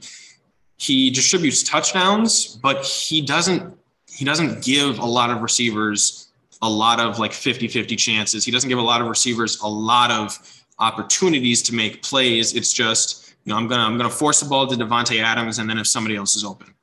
he 0.78 1.10
distributes 1.10 1.64
touchdowns, 1.64 2.56
but 2.58 2.86
he 2.86 3.22
doesn't 3.22 3.76
he 4.12 4.26
doesn't 4.26 4.64
give 4.64 5.00
a 5.00 5.06
lot 5.06 5.30
of 5.30 5.42
receivers 5.42 6.30
a 6.62 6.70
lot 6.70 7.00
of 7.00 7.20
like 7.20 7.32
50-50 7.32 7.98
chances. 7.98 8.46
He 8.46 8.52
doesn't 8.52 8.70
give 8.70 8.80
a 8.80 8.82
lot 8.82 9.02
of 9.02 9.08
receivers 9.08 9.60
a 9.62 9.68
lot 9.68 10.10
of 10.10 10.38
opportunities 10.80 11.62
to 11.64 11.74
make 11.74 12.02
plays. 12.02 12.54
It's 12.56 12.74
just, 12.74 13.36
you 13.44 13.52
know, 13.52 13.58
I'm 13.58 13.68
gonna 13.68 13.84
I'm 13.84 13.98
gonna 13.98 14.10
force 14.10 14.40
the 14.40 14.50
ball 14.50 14.68
to 14.68 14.76
Davante 14.76 15.22
Adams 15.22 15.60
and 15.60 15.70
then 15.70 15.78
if 15.78 15.88
somebody 15.88 16.16
else 16.16 16.36
is 16.36 16.44
open. 16.44 16.74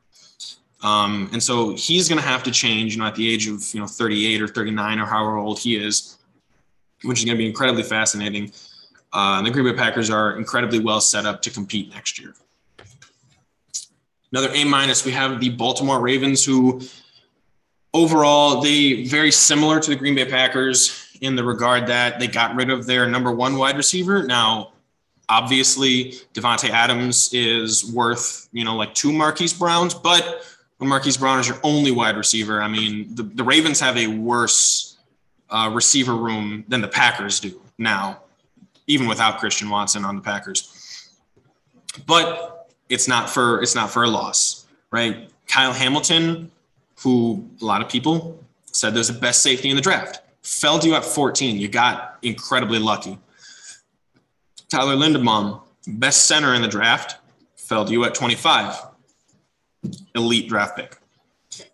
Um, 0.82 1.30
and 1.32 1.42
so 1.42 1.74
he's 1.76 2.08
to 2.20 2.26
have 2.26 2.42
to 2.42 2.50
change, 2.50 2.94
you 2.94 3.00
know, 3.00 3.06
at 3.06 3.14
the 3.14 3.30
age 3.32 3.46
of, 3.46 3.62
you 3.72 3.80
know, 3.80 3.86
38 3.86 4.42
or 4.42 4.48
39 4.48 4.98
or 4.98 5.06
however 5.06 5.36
old 5.36 5.60
he 5.60 5.76
is, 5.76 6.18
which 7.04 7.20
is 7.20 7.24
to 7.36 7.38
be 7.38 7.46
incredibly 7.46 7.84
fascinating. 7.84 8.50
Uh, 9.12 9.36
and 9.38 9.46
the 9.46 9.50
Green 9.50 9.66
Bay 9.66 9.74
Packers 9.74 10.10
are 10.10 10.36
incredibly 10.36 10.80
well 10.80 11.00
set 11.00 11.24
up 11.24 11.40
to 11.42 11.50
compete 11.50 11.90
next 11.90 12.18
year. 12.18 12.34
Another 14.32 14.48
A 14.54 14.64
minus, 14.64 15.04
we 15.04 15.12
have 15.12 15.38
the 15.40 15.50
Baltimore 15.50 16.00
Ravens, 16.00 16.44
who 16.44 16.80
overall 17.92 18.62
they 18.62 19.04
very 19.04 19.30
similar 19.30 19.78
to 19.78 19.90
the 19.90 19.96
Green 19.96 20.14
Bay 20.14 20.24
Packers 20.24 21.01
in 21.22 21.36
the 21.36 21.42
regard 21.42 21.86
that 21.86 22.20
they 22.20 22.26
got 22.26 22.54
rid 22.54 22.68
of 22.68 22.84
their 22.84 23.08
number 23.08 23.32
one 23.32 23.56
wide 23.56 23.76
receiver. 23.76 24.24
Now, 24.24 24.72
obviously, 25.28 26.16
Davante 26.34 26.68
Adams 26.68 27.32
is 27.32 27.90
worth, 27.90 28.48
you 28.52 28.64
know, 28.64 28.76
like 28.76 28.92
two 28.92 29.12
Marquise 29.12 29.54
Browns, 29.54 29.94
but 29.94 30.44
when 30.78 30.88
Marquise 30.88 31.16
Brown 31.16 31.38
is 31.38 31.46
your 31.46 31.58
only 31.62 31.92
wide 31.92 32.16
receiver, 32.16 32.60
I 32.60 32.66
mean, 32.66 33.14
the, 33.14 33.22
the 33.22 33.44
Ravens 33.44 33.78
have 33.78 33.96
a 33.96 34.08
worse 34.08 34.98
uh, 35.48 35.70
receiver 35.72 36.16
room 36.16 36.64
than 36.66 36.80
the 36.80 36.88
Packers 36.88 37.38
do 37.38 37.60
now, 37.78 38.20
even 38.88 39.06
without 39.06 39.38
Christian 39.38 39.70
Watson 39.70 40.04
on 40.04 40.16
the 40.16 40.22
Packers. 40.22 41.08
But 42.04 42.68
it's 42.88 43.06
not 43.06 43.30
for 43.30 43.62
it's 43.62 43.76
not 43.76 43.90
for 43.90 44.02
a 44.02 44.08
loss, 44.08 44.66
right? 44.90 45.30
Kyle 45.46 45.72
Hamilton, 45.72 46.50
who 47.00 47.48
a 47.60 47.64
lot 47.64 47.80
of 47.80 47.88
people 47.88 48.42
said 48.72 48.92
there's 48.92 49.08
the 49.08 49.20
best 49.20 49.42
safety 49.42 49.70
in 49.70 49.76
the 49.76 49.82
draft, 49.82 50.21
fell 50.42 50.78
to 50.78 50.88
you 50.88 50.94
at 50.94 51.04
14. 51.04 51.58
You 51.58 51.68
got 51.68 52.18
incredibly 52.22 52.78
lucky. 52.78 53.18
Tyler 54.68 54.96
Linderbaum, 54.96 55.60
best 55.86 56.26
center 56.26 56.54
in 56.54 56.62
the 56.62 56.68
draft, 56.68 57.16
fell 57.56 57.84
to 57.84 57.92
you 57.92 58.04
at 58.04 58.14
25. 58.14 58.74
Elite 60.14 60.48
draft 60.48 60.76
pick. 60.76 60.96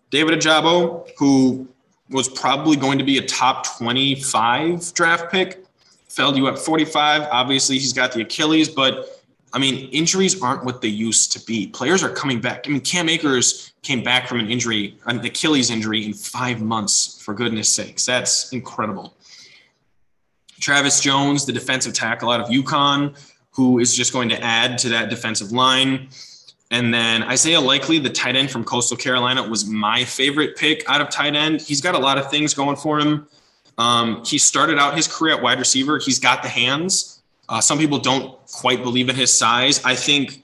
David 0.09 0.39
Ojabo, 0.39 1.07
who 1.17 1.67
was 2.09 2.27
probably 2.27 2.75
going 2.75 2.97
to 2.97 3.03
be 3.03 3.17
a 3.17 3.25
top 3.25 3.65
25 3.77 4.93
draft 4.93 5.31
pick, 5.31 5.63
fell 6.07 6.31
to 6.31 6.37
you 6.37 6.47
at 6.47 6.57
45. 6.57 7.23
Obviously, 7.31 7.77
he's 7.77 7.93
got 7.93 8.11
the 8.11 8.21
Achilles, 8.21 8.67
but 8.67 9.18
I 9.51 9.59
mean, 9.59 9.89
injuries 9.89 10.41
aren't 10.41 10.63
what 10.63 10.81
they 10.81 10.87
used 10.87 11.31
to 11.33 11.45
be. 11.45 11.67
Players 11.67 12.03
are 12.03 12.09
coming 12.09 12.39
back. 12.39 12.65
I 12.67 12.69
mean, 12.69 12.81
Cam 12.81 13.09
Akers 13.09 13.73
came 13.81 14.03
back 14.03 14.27
from 14.27 14.39
an 14.39 14.49
injury, 14.49 14.95
an 15.05 15.19
Achilles 15.25 15.71
injury, 15.71 16.05
in 16.05 16.13
five 16.13 16.61
months, 16.61 17.19
for 17.21 17.33
goodness 17.33 17.71
sakes. 17.71 18.05
That's 18.05 18.51
incredible. 18.53 19.15
Travis 20.59 20.99
Jones, 20.99 21.45
the 21.45 21.53
defensive 21.53 21.93
tackle 21.93 22.29
out 22.29 22.41
of 22.41 22.47
UConn, 22.47 23.17
who 23.51 23.79
is 23.79 23.95
just 23.95 24.13
going 24.13 24.29
to 24.29 24.41
add 24.43 24.77
to 24.79 24.89
that 24.89 25.09
defensive 25.09 25.51
line. 25.51 26.09
And 26.71 26.93
then 26.93 27.23
Isaiah 27.23 27.59
Likely, 27.59 27.97
the 27.97 28.09
tight 28.09 28.35
end 28.35 28.51
from 28.51 28.63
Coastal 28.63 28.97
Carolina, 28.97 29.47
was 29.47 29.65
my 29.65 30.03
favorite 30.03 30.55
pick 30.55 30.87
out 30.87 31.01
of 31.01 31.09
tight 31.09 31.35
end. 31.35 31.61
He's 31.61 31.81
got 31.81 31.95
a 31.95 31.99
lot 31.99 32.17
of 32.17 32.29
things 32.29 32.53
going 32.53 32.75
for 32.75 32.99
him. 32.99 33.27
Um, 33.79 34.23
he 34.25 34.37
started 34.37 34.77
out 34.77 34.95
his 34.95 35.07
career 35.07 35.35
at 35.35 35.41
wide 35.41 35.57
receiver. 35.57 35.97
He's 35.97 36.19
got 36.19 36.43
the 36.43 36.49
hands. 36.49 37.18
Uh, 37.49 37.59
some 37.59 37.79
people 37.79 37.97
don't 37.97 38.39
quite 38.45 38.83
believe 38.83 39.09
in 39.09 39.15
his 39.15 39.35
size. 39.35 39.83
I 39.83 39.95
think 39.95 40.43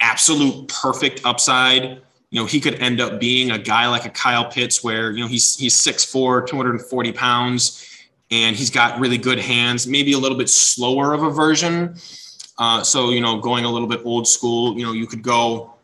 absolute 0.00 0.68
perfect 0.68 1.22
upside. 1.24 2.00
You 2.30 2.40
know, 2.40 2.46
he 2.46 2.60
could 2.60 2.74
end 2.74 3.00
up 3.00 3.20
being 3.20 3.52
a 3.52 3.58
guy 3.58 3.86
like 3.88 4.04
a 4.04 4.10
Kyle 4.10 4.50
Pitts, 4.50 4.82
where 4.82 5.12
you 5.12 5.20
know 5.20 5.28
he's 5.28 5.56
he's 5.56 5.74
6'4", 5.76 6.46
240 6.46 7.12
pounds, 7.12 7.88
and 8.30 8.56
he's 8.56 8.70
got 8.70 8.98
really 8.98 9.18
good 9.18 9.38
hands. 9.38 9.86
Maybe 9.86 10.12
a 10.14 10.18
little 10.18 10.36
bit 10.36 10.50
slower 10.50 11.14
of 11.14 11.22
a 11.22 11.30
version. 11.30 11.94
Uh, 12.58 12.82
so 12.82 13.10
you 13.10 13.20
know, 13.20 13.38
going 13.38 13.64
a 13.64 13.70
little 13.70 13.88
bit 13.88 14.00
old 14.04 14.26
school. 14.26 14.76
You 14.76 14.84
know, 14.84 14.92
you 14.92 15.06
could 15.06 15.22
go 15.22 15.74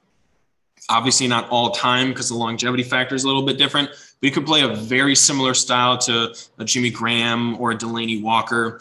obviously 0.88 1.28
not 1.28 1.48
all 1.50 1.70
time 1.70 2.08
because 2.08 2.30
the 2.30 2.34
longevity 2.34 2.82
factor 2.82 3.14
is 3.14 3.24
a 3.24 3.26
little 3.26 3.42
bit 3.42 3.58
different. 3.58 3.90
But 3.90 4.26
you 4.26 4.30
could 4.32 4.46
play 4.46 4.62
a 4.62 4.74
very 4.74 5.14
similar 5.14 5.54
style 5.54 5.98
to 5.98 6.34
a 6.58 6.64
Jimmy 6.64 6.90
Graham 6.90 7.60
or 7.60 7.72
a 7.72 7.76
Delanie 7.76 8.22
Walker. 8.22 8.80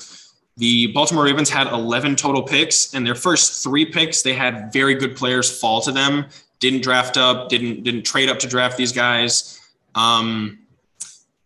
The 0.58 0.88
Baltimore 0.88 1.24
Ravens 1.24 1.50
had 1.50 1.68
11 1.68 2.16
total 2.16 2.42
picks, 2.42 2.94
and 2.94 3.06
their 3.06 3.16
first 3.16 3.64
three 3.64 3.86
picks, 3.86 4.24
they 4.24 4.34
had 4.34 4.74
very 4.74 4.96
good 4.96 5.16
players 5.16 5.60
fall 5.60 5.82
to 5.82 5.92
them. 5.92 6.26
Didn't 6.60 6.82
draft 6.82 7.18
up, 7.18 7.50
didn't 7.50 7.84
didn't 7.84 8.04
trade 8.04 8.30
up 8.30 8.40
to 8.40 8.48
draft 8.48 8.76
these 8.76 8.92
guys. 8.92 9.62
Um, 9.94 10.60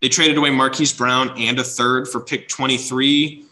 they 0.02 0.08
traded 0.08 0.38
away 0.38 0.50
Marquise 0.50 0.94
Brown 0.94 1.38
and 1.38 1.60
a 1.60 1.64
third 1.64 2.08
for 2.08 2.22
pick 2.22 2.48
23, 2.48 3.46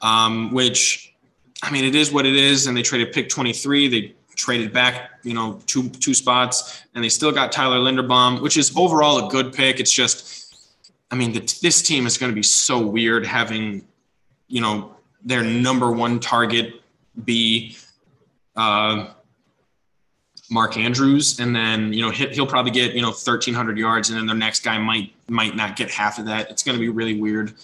um, 0.00 0.52
which, 0.52 1.14
I 1.62 1.70
mean, 1.70 1.84
it 1.84 1.94
is 1.94 2.10
what 2.10 2.26
it 2.26 2.34
is. 2.34 2.66
And 2.66 2.76
they 2.76 2.82
traded 2.82 3.12
pick 3.12 3.28
23. 3.28 3.88
They 3.88 4.14
traded 4.34 4.72
back, 4.72 5.10
you 5.22 5.34
know, 5.34 5.60
two 5.66 5.90
two 5.90 6.14
spots, 6.14 6.82
and 6.94 7.04
they 7.04 7.10
still 7.10 7.32
got 7.32 7.52
Tyler 7.52 7.78
Linderbaum, 7.78 8.40
which 8.40 8.56
is 8.56 8.74
overall 8.76 9.26
a 9.26 9.30
good 9.30 9.52
pick. 9.52 9.78
It's 9.78 9.92
just, 9.92 10.56
I 11.10 11.16
mean, 11.16 11.32
the, 11.32 11.40
this 11.60 11.82
team 11.82 12.06
is 12.06 12.16
going 12.16 12.32
to 12.32 12.36
be 12.36 12.42
so 12.42 12.78
weird 12.78 13.26
having, 13.26 13.86
you 14.48 14.62
know, 14.62 14.96
their 15.24 15.42
number 15.42 15.90
one 15.90 16.20
target 16.20 16.82
be 17.24 17.76
uh, 18.56 19.08
Mark 20.50 20.76
Andrews, 20.76 21.40
and 21.40 21.54
then 21.54 21.92
you 21.92 22.02
know 22.02 22.10
he'll 22.10 22.46
probably 22.46 22.72
get 22.72 22.94
you 22.94 23.02
know 23.02 23.08
1,300 23.08 23.78
yards, 23.78 24.10
and 24.10 24.18
then 24.18 24.26
their 24.26 24.36
next 24.36 24.64
guy 24.64 24.78
might 24.78 25.12
might 25.28 25.56
not 25.56 25.76
get 25.76 25.90
half 25.90 26.18
of 26.18 26.26
that. 26.26 26.50
It's 26.50 26.62
going 26.62 26.76
to 26.76 26.80
be 26.80 26.88
really 26.88 27.18
weird. 27.18 27.54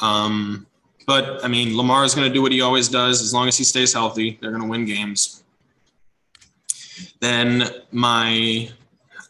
Um, 0.00 0.66
but 1.06 1.44
I 1.44 1.48
mean, 1.48 1.76
Lamar 1.76 2.04
is 2.04 2.14
going 2.14 2.26
to 2.26 2.32
do 2.32 2.40
what 2.42 2.52
he 2.52 2.60
always 2.60 2.88
does. 2.88 3.22
As 3.22 3.34
long 3.34 3.48
as 3.48 3.58
he 3.58 3.64
stays 3.64 3.92
healthy, 3.92 4.38
they're 4.40 4.50
going 4.50 4.62
to 4.62 4.68
win 4.68 4.86
games. 4.86 5.42
Then 7.20 7.68
my, 7.92 8.70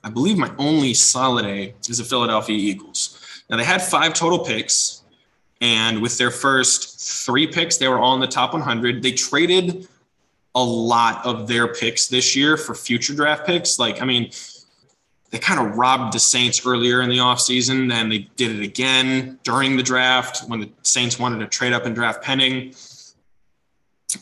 I 0.03 0.11
believe 0.11 0.37
my 0.37 0.53
only 0.59 0.95
solid 0.95 1.47
A 1.47 1.75
is 1.89 1.99
the 1.99 2.05
Philadelphia 2.05 2.57
Eagles. 2.57 3.19
Now 3.51 3.57
they 3.57 3.65
had 3.65 3.83
five 3.83 4.15
total 4.15 4.39
picks. 4.41 5.03
And 5.65 6.03
with 6.03 6.19
their 6.19 6.31
first 6.31 7.25
three 7.25 7.47
picks, 7.47 7.79
they 7.79 7.89
were 7.89 7.99
all 7.99 8.13
in 8.13 8.21
the 8.21 8.27
top 8.27 8.53
100. 8.53 9.03
They 9.03 9.13
traded 9.13 9.89
a 10.55 10.63
lot 10.63 11.25
of 11.25 11.49
their 11.49 11.73
picks 11.73 12.07
this 12.07 12.37
year 12.37 12.59
for 12.59 12.75
future 12.75 13.15
draft 13.15 13.47
picks. 13.47 13.79
Like, 13.79 14.03
I 14.03 14.05
mean, 14.05 14.31
they 15.31 15.39
kind 15.39 15.59
of 15.59 15.79
robbed 15.79 16.13
the 16.13 16.21
Saints 16.21 16.67
earlier 16.67 17.01
in 17.01 17.09
the 17.09 17.17
offseason. 17.17 17.89
Then 17.89 18.11
they 18.11 18.29
did 18.37 18.55
it 18.55 18.63
again 18.63 19.39
during 19.43 19.79
the 19.79 19.83
draft 19.83 20.47
when 20.49 20.61
the 20.61 20.71
Saints 20.83 21.19
wanted 21.19 21.39
to 21.39 21.47
trade 21.47 21.73
up 21.73 21.87
and 21.87 21.95
draft 21.95 22.23
Penning. 22.23 22.75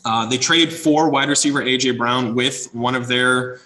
Uh, 0.05 0.25
they 0.27 0.39
traded 0.39 0.73
for 0.73 1.11
wide 1.11 1.29
receiver 1.29 1.61
AJ 1.61 1.99
Brown 1.99 2.37
with 2.37 2.73
one 2.73 2.95
of 2.95 3.09
their 3.09 3.59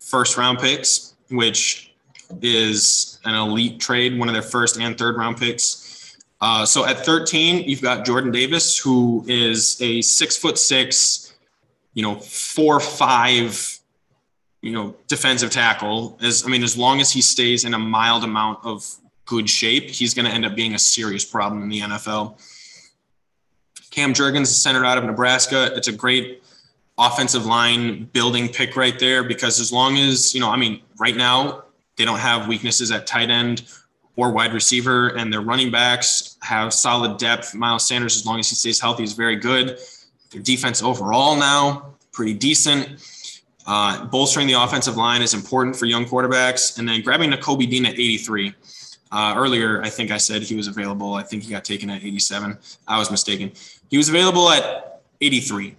first 0.00 0.38
round 0.38 0.58
picks, 0.58 1.16
which 1.28 1.92
is 2.40 3.20
an 3.26 3.34
elite 3.34 3.78
trade, 3.78 4.18
one 4.18 4.28
of 4.28 4.32
their 4.32 4.40
first 4.40 4.80
and 4.80 4.96
third 4.96 5.18
round 5.18 5.36
picks. 5.36 5.89
Uh, 6.40 6.64
so 6.64 6.86
at 6.86 7.04
13, 7.04 7.68
you've 7.68 7.82
got 7.82 8.06
Jordan 8.06 8.30
Davis, 8.30 8.78
who 8.78 9.24
is 9.28 9.80
a 9.82 10.00
six 10.00 10.36
foot 10.36 10.58
six, 10.58 11.34
you 11.92 12.02
know, 12.02 12.14
four 12.16 12.80
five, 12.80 13.78
you 14.62 14.72
know, 14.72 14.94
defensive 15.06 15.50
tackle. 15.50 16.18
As 16.22 16.44
I 16.46 16.48
mean, 16.48 16.62
as 16.62 16.78
long 16.78 17.00
as 17.00 17.12
he 17.12 17.20
stays 17.20 17.64
in 17.64 17.74
a 17.74 17.78
mild 17.78 18.24
amount 18.24 18.60
of 18.64 18.86
good 19.26 19.50
shape, 19.50 19.90
he's 19.90 20.14
going 20.14 20.26
to 20.26 20.32
end 20.32 20.46
up 20.46 20.54
being 20.54 20.74
a 20.74 20.78
serious 20.78 21.24
problem 21.24 21.62
in 21.62 21.68
the 21.68 21.80
NFL. 21.80 22.38
Cam 23.90 24.14
Jurgens 24.14 24.42
is 24.42 24.62
centered 24.62 24.86
out 24.86 24.98
of 24.98 25.04
Nebraska. 25.04 25.72
It's 25.74 25.88
a 25.88 25.92
great 25.92 26.42
offensive 26.96 27.44
line 27.44 28.04
building 28.12 28.48
pick 28.48 28.76
right 28.76 28.98
there 28.98 29.24
because 29.24 29.60
as 29.60 29.72
long 29.72 29.96
as, 29.98 30.34
you 30.34 30.40
know, 30.40 30.50
I 30.50 30.56
mean, 30.56 30.80
right 30.98 31.16
now 31.16 31.64
they 31.96 32.04
don't 32.04 32.18
have 32.18 32.46
weaknesses 32.48 32.90
at 32.90 33.06
tight 33.06 33.30
end 33.30 33.64
or 34.16 34.32
wide 34.32 34.52
receiver, 34.52 35.08
and 35.08 35.32
their 35.32 35.40
running 35.40 35.70
backs 35.70 36.36
have 36.42 36.72
solid 36.72 37.18
depth. 37.18 37.54
Miles 37.54 37.86
Sanders, 37.86 38.16
as 38.16 38.26
long 38.26 38.38
as 38.38 38.48
he 38.48 38.56
stays 38.56 38.80
healthy, 38.80 39.02
is 39.02 39.12
very 39.12 39.36
good. 39.36 39.78
Their 40.30 40.42
defense 40.42 40.82
overall 40.82 41.36
now, 41.36 41.94
pretty 42.12 42.34
decent. 42.34 43.00
Uh, 43.66 44.04
bolstering 44.06 44.46
the 44.46 44.54
offensive 44.54 44.96
line 44.96 45.22
is 45.22 45.34
important 45.34 45.76
for 45.76 45.86
young 45.86 46.04
quarterbacks. 46.04 46.78
And 46.78 46.88
then 46.88 47.02
grabbing 47.02 47.30
Nakobe 47.30 47.68
Dean 47.68 47.86
at 47.86 47.94
83. 47.94 48.54
Uh, 49.12 49.34
earlier, 49.36 49.82
I 49.82 49.88
think 49.90 50.10
I 50.10 50.18
said 50.18 50.42
he 50.42 50.54
was 50.54 50.68
available. 50.68 51.14
I 51.14 51.22
think 51.22 51.42
he 51.42 51.50
got 51.50 51.64
taken 51.64 51.90
at 51.90 52.02
87. 52.02 52.58
I 52.86 52.98
was 52.98 53.10
mistaken. 53.10 53.52
He 53.88 53.96
was 53.96 54.08
available 54.08 54.50
at 54.50 55.02
83. 55.20 55.76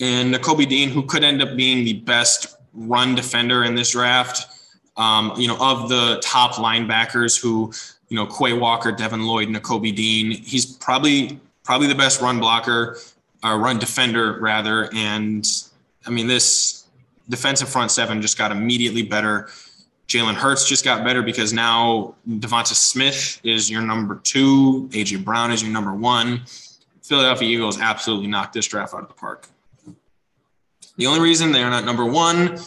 And 0.00 0.34
Nakobe 0.34 0.68
Dean, 0.68 0.90
who 0.90 1.02
could 1.02 1.24
end 1.24 1.42
up 1.42 1.56
being 1.56 1.84
the 1.84 1.94
best 1.94 2.56
run 2.74 3.14
defender 3.14 3.64
in 3.64 3.74
this 3.74 3.92
draft, 3.92 4.46
um, 4.96 5.32
you 5.36 5.46
know, 5.46 5.56
of 5.60 5.88
the 5.88 6.20
top 6.22 6.52
linebackers 6.54 7.40
who, 7.40 7.72
you 8.08 8.16
know, 8.16 8.26
Quay 8.26 8.54
Walker, 8.54 8.92
Devin 8.92 9.26
Lloyd, 9.26 9.48
Nakobe 9.48 9.94
Dean, 9.94 10.30
he's 10.30 10.66
probably 10.66 11.40
probably 11.64 11.88
the 11.88 11.94
best 11.94 12.20
run 12.20 12.38
blocker 12.38 12.96
or 13.42 13.58
run 13.58 13.78
defender 13.78 14.38
rather. 14.40 14.88
And 14.94 15.46
I 16.06 16.10
mean, 16.10 16.26
this 16.26 16.84
defensive 17.28 17.68
front 17.68 17.90
seven 17.90 18.22
just 18.22 18.38
got 18.38 18.52
immediately 18.52 19.02
better. 19.02 19.48
Jalen 20.08 20.34
Hurts 20.34 20.68
just 20.68 20.84
got 20.84 21.04
better 21.04 21.20
because 21.20 21.52
now 21.52 22.14
Devonta 22.28 22.74
Smith 22.74 23.40
is 23.42 23.68
your 23.68 23.82
number 23.82 24.20
two, 24.22 24.88
AJ 24.92 25.24
Brown 25.24 25.50
is 25.50 25.62
your 25.62 25.72
number 25.72 25.92
one. 25.92 26.42
Philadelphia 27.02 27.48
Eagles 27.48 27.80
absolutely 27.80 28.28
knocked 28.28 28.52
this 28.52 28.66
draft 28.66 28.94
out 28.94 29.02
of 29.02 29.08
the 29.08 29.14
park. 29.14 29.48
The 30.96 31.06
only 31.06 31.20
reason 31.20 31.52
they 31.52 31.62
are 31.62 31.70
not 31.70 31.84
number 31.84 32.04
one 32.04 32.58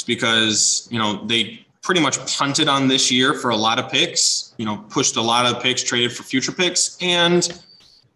it's 0.00 0.06
because, 0.06 0.88
you 0.90 0.98
know, 0.98 1.26
they 1.26 1.66
pretty 1.82 2.00
much 2.00 2.16
punted 2.38 2.68
on 2.68 2.88
this 2.88 3.10
year 3.10 3.34
for 3.34 3.50
a 3.50 3.56
lot 3.56 3.78
of 3.78 3.90
picks, 3.90 4.54
you 4.56 4.64
know, 4.64 4.78
pushed 4.88 5.16
a 5.16 5.20
lot 5.20 5.44
of 5.44 5.62
picks, 5.62 5.82
traded 5.82 6.10
for 6.10 6.22
future 6.22 6.52
picks. 6.52 6.96
And 7.02 7.46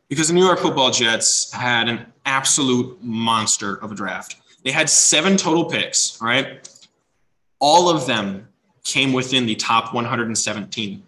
because 0.09 0.29
the 0.29 0.35
New 0.35 0.45
York 0.47 0.61
football 0.61 0.91
Jets 0.91 1.53
had 1.53 1.91
an 1.91 2.07
absolute 2.25 2.97
monster 3.03 3.77
of 3.83 3.93
a 3.93 3.95
draft. 3.95 4.37
They 4.65 4.71
had 4.71 4.89
seven 4.89 5.37
total 5.37 5.67
picks, 5.67 6.19
right? 6.23 6.67
All 7.59 7.91
of 7.91 8.07
them 8.07 8.49
came 8.83 9.13
within 9.13 9.45
the 9.45 9.55
top 9.55 9.93
117, 9.93 11.03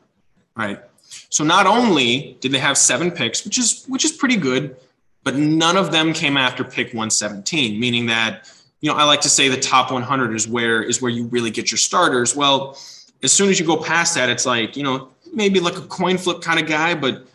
right? 0.57 0.83
So 1.31 1.43
not 1.43 1.67
only 1.67 2.37
did 2.41 2.53
they 2.53 2.59
have 2.59 2.77
seven 2.77 3.11
picks, 3.11 3.47
which 3.47 3.57
is 3.57 3.87
which 3.89 4.05
is 4.05 4.13
pretty 4.13 4.37
good, 4.37 4.77
but 5.25 5.37
none 5.37 5.79
of 5.79 5.91
them 5.91 6.13
came 6.13 6.37
after 6.37 6.65
pick 6.65 6.89
117, 6.89 7.81
meaning 7.81 8.05
that 8.07 8.51
you 8.81 8.91
know 8.91 8.97
I 8.97 9.05
like 9.05 9.21
to 9.23 9.29
say 9.29 9.49
the 9.49 9.61
top 9.61 9.91
100 9.91 10.35
is 10.35 10.47
where 10.49 10.83
is 10.83 11.01
where 11.01 11.11
you 11.11 11.27
really 11.27 11.51
get 11.51 11.71
your 11.71 11.79
starters. 11.79 12.37
Well, 12.37 12.79
as 13.23 13.33
soon 13.33 13.49
as 13.49 13.59
you 13.59 13.67
go 13.67 13.77
past 13.77 14.15
that, 14.15 14.29
it's 14.29 14.47
like 14.47 14.77
you 14.77 14.83
know 14.83 15.09
maybe 15.33 15.61
like 15.61 15.77
a 15.77 15.83
coin 15.83 16.19
flip 16.19 16.41
kind 16.41 16.61
of 16.61 16.67
guy, 16.67 16.95
but 16.95 17.27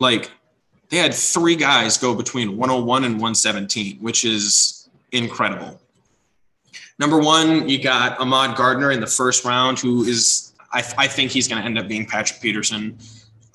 like 0.00 0.30
they 0.88 0.96
had 0.96 1.14
three 1.14 1.56
guys 1.56 1.96
go 1.98 2.14
between 2.14 2.56
101 2.56 3.04
and 3.04 3.14
117, 3.14 3.98
which 3.98 4.24
is 4.24 4.88
incredible. 5.12 5.80
Number 6.98 7.18
one, 7.18 7.68
you 7.68 7.80
got 7.80 8.18
Ahmad 8.18 8.56
Gardner 8.56 8.90
in 8.90 9.00
the 9.00 9.06
first 9.06 9.44
round, 9.44 9.78
who 9.78 10.04
is, 10.04 10.52
I, 10.72 10.78
I 10.96 11.06
think 11.06 11.30
he's 11.30 11.46
going 11.46 11.60
to 11.60 11.66
end 11.66 11.78
up 11.78 11.88
being 11.88 12.06
Patrick 12.06 12.40
Peterson. 12.40 12.98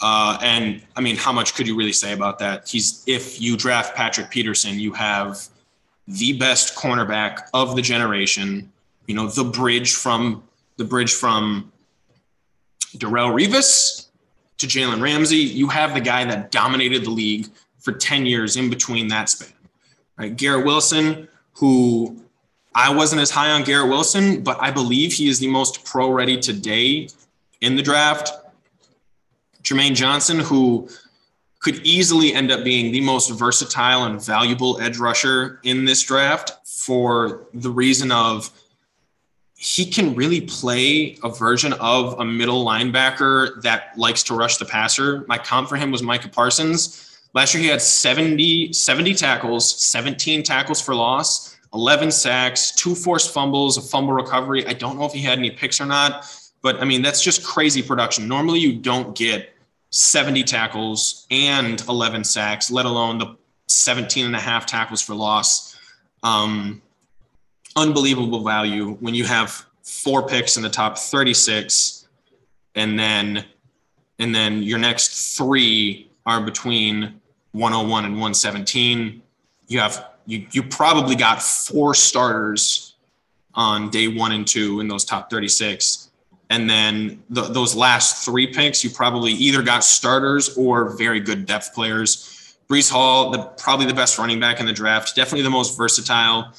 Uh, 0.01 0.37
and 0.41 0.81
I 0.95 1.01
mean, 1.01 1.17
how 1.17 1.31
much 1.31 1.55
could 1.55 1.67
you 1.67 1.75
really 1.75 1.93
say 1.93 2.13
about 2.13 2.39
that? 2.39 2.67
He's, 2.67 3.03
if 3.07 3.41
you 3.41 3.57
draft 3.57 3.95
Patrick 3.95 4.29
Peterson, 4.29 4.79
you 4.79 4.93
have 4.93 5.47
the 6.07 6.33
best 6.38 6.75
cornerback 6.75 7.48
of 7.53 7.75
the 7.75 7.81
generation, 7.81 8.72
you 9.07 9.15
know, 9.15 9.27
the 9.27 9.43
bridge 9.43 9.93
from 9.93 10.43
the 10.77 10.83
bridge 10.83 11.13
from 11.13 11.72
Darrelle 12.98 13.33
Revis 13.33 14.07
to 14.57 14.67
Jalen 14.67 15.01
Ramsey. 15.01 15.38
You 15.38 15.67
have 15.69 15.93
the 15.93 16.01
guy 16.01 16.25
that 16.25 16.51
dominated 16.51 17.05
the 17.05 17.10
league 17.10 17.48
for 17.79 17.91
10 17.91 18.25
years 18.25 18.57
in 18.57 18.69
between 18.69 19.07
that 19.10 19.29
span. 19.29 19.53
Right? 20.17 20.36
Garrett 20.36 20.65
Wilson, 20.65 21.27
who 21.53 22.24
I 22.75 22.93
wasn't 22.93 23.22
as 23.22 23.29
high 23.29 23.51
on 23.51 23.63
Garrett 23.63 23.89
Wilson, 23.89 24.41
but 24.41 24.57
I 24.62 24.72
believe 24.72 25.13
he 25.13 25.27
is 25.27 25.39
the 25.39 25.48
most 25.48 25.86
pro 25.86 26.12
ready 26.12 26.39
today 26.39 27.10
in 27.62 27.75
the 27.75 27.83
draft. 27.83 28.31
Jermaine 29.63 29.95
Johnson, 29.95 30.39
who 30.39 30.89
could 31.63 31.77
easily 31.86 32.34
end 32.34 32.51
up 32.51 32.63
being 32.63 32.91
the 32.91 33.01
most 33.01 33.29
versatile 33.32 34.03
and 34.03 34.24
valuable 34.24 34.79
edge 34.82 34.98
rusher 34.98 35.60
in 35.63 35.86
this 35.86 36.03
draft 36.03 36.51
for 36.65 37.48
the 37.53 37.70
reason 37.70 38.12
of 38.12 38.51
he 39.55 39.86
can 39.86 40.13
really 40.13 40.41
play 40.41 41.17
a 41.24 41.29
version 41.29 41.72
of 41.74 42.20
a 42.20 42.25
middle 42.25 42.65
linebacker 42.65 43.62
that 43.62 43.98
likes 43.98 44.24
to 44.24 44.36
rush 44.36 44.58
the 44.58 44.65
passer. 44.65 45.24
My 45.29 45.38
comp 45.38 45.70
for 45.70 45.77
him 45.77 45.89
was 45.89 46.03
Micah 46.03 46.27
Parsons. 46.27 47.17
Last 47.34 47.53
year 47.53 47.63
he 47.63 47.70
had 47.70 47.82
70, 47.82 48.74
70 48.74 49.13
tackles, 49.13 49.82
17 49.82 50.43
tackles 50.43 50.82
for 50.82 50.93
loss, 50.93 51.55
11 51.74 52.12
sacks, 52.12 52.72
two 52.72 52.93
forced 52.93 53.34
fumbles, 53.34 53.77
a 53.77 53.82
fumble 53.82 54.13
recovery. 54.13 54.67
I 54.67 54.74
don't 54.74 55.00
know 55.00 55.05
if 55.05 55.13
he 55.13 55.22
had 55.22 55.39
any 55.39 55.50
picks 55.50 55.79
or 55.79 55.86
not, 55.86 56.25
but 56.62 56.82
I 56.82 56.86
mean, 56.86 57.01
that's 57.01 57.24
just 57.24 57.41
crazy 57.41 57.82
production. 57.82 58.27
Normally 58.27 58.60
you 58.60 58.74
don't 58.74 59.15
get 59.15 59.52
70 59.93 60.43
tackles 60.43 61.27
and 61.29 61.79
11 61.88 62.23
sacks, 62.23 62.71
let 62.71 62.88
alone 62.88 63.19
the 63.19 63.38
17 63.67 64.25
and 64.25 64.35
a 64.35 64.39
half 64.39 64.65
tackles 64.65 65.03
for 65.03 65.13
loss. 65.13 65.77
Um, 66.23 66.81
unbelievable 67.75 68.43
value 68.43 68.93
when 69.01 69.13
you 69.13 69.23
have 69.23 69.65
four 69.83 70.27
picks 70.27 70.57
in 70.57 70.63
the 70.63 70.69
top 70.69 70.97
36 70.97 72.07
and 72.75 72.97
then 72.97 73.45
and 74.19 74.33
then 74.33 74.63
your 74.63 74.79
next 74.79 75.35
three 75.35 76.09
are 76.25 76.41
between 76.41 77.19
101 77.51 78.05
and 78.05 78.13
117 78.13 79.21
you 79.67 79.79
have 79.79 80.12
you 80.25 80.45
you 80.51 80.63
probably 80.63 81.15
got 81.15 81.41
four 81.41 81.93
starters 81.93 82.95
on 83.55 83.89
day 83.89 84.07
one 84.07 84.31
and 84.31 84.47
two 84.47 84.79
in 84.79 84.88
those 84.88 85.03
top 85.03 85.29
36 85.29 86.12
and 86.53 86.69
then 86.69 87.24
the, 87.31 87.41
those 87.41 87.75
last 87.75 88.24
three 88.24 88.45
picks 88.45 88.83
you 88.83 88.91
probably 88.91 89.31
either 89.31 89.63
got 89.63 89.83
starters 89.83 90.55
or 90.55 90.95
very 90.95 91.19
good 91.19 91.48
depth 91.48 91.74
players. 91.74 92.55
Breece 92.69 92.91
hall 92.91 93.31
the, 93.31 93.39
probably 93.57 93.88
the 93.88 93.93
best 93.93 94.19
running 94.19 94.39
back 94.39 94.60
in 94.60 94.67
the 94.67 94.74
draft 94.74 95.15
definitely 95.15 95.41
the 95.41 95.50
most 95.50 95.75
versatile. 95.75 96.53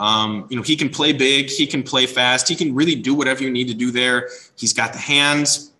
Um, 0.00 0.46
you 0.50 0.56
know, 0.56 0.62
he 0.62 0.76
can 0.76 0.88
play 0.88 1.12
big, 1.12 1.50
he 1.50 1.66
can 1.68 1.84
play 1.84 2.06
fast, 2.06 2.48
he 2.48 2.56
can 2.56 2.74
really 2.74 2.96
do 2.96 3.14
whatever 3.14 3.44
you 3.44 3.50
need 3.50 3.68
to 3.68 3.74
do 3.74 3.92
there. 3.92 4.28
He's 4.56 4.72
got 4.72 4.92
the 4.92 4.98
hands, 4.98 5.72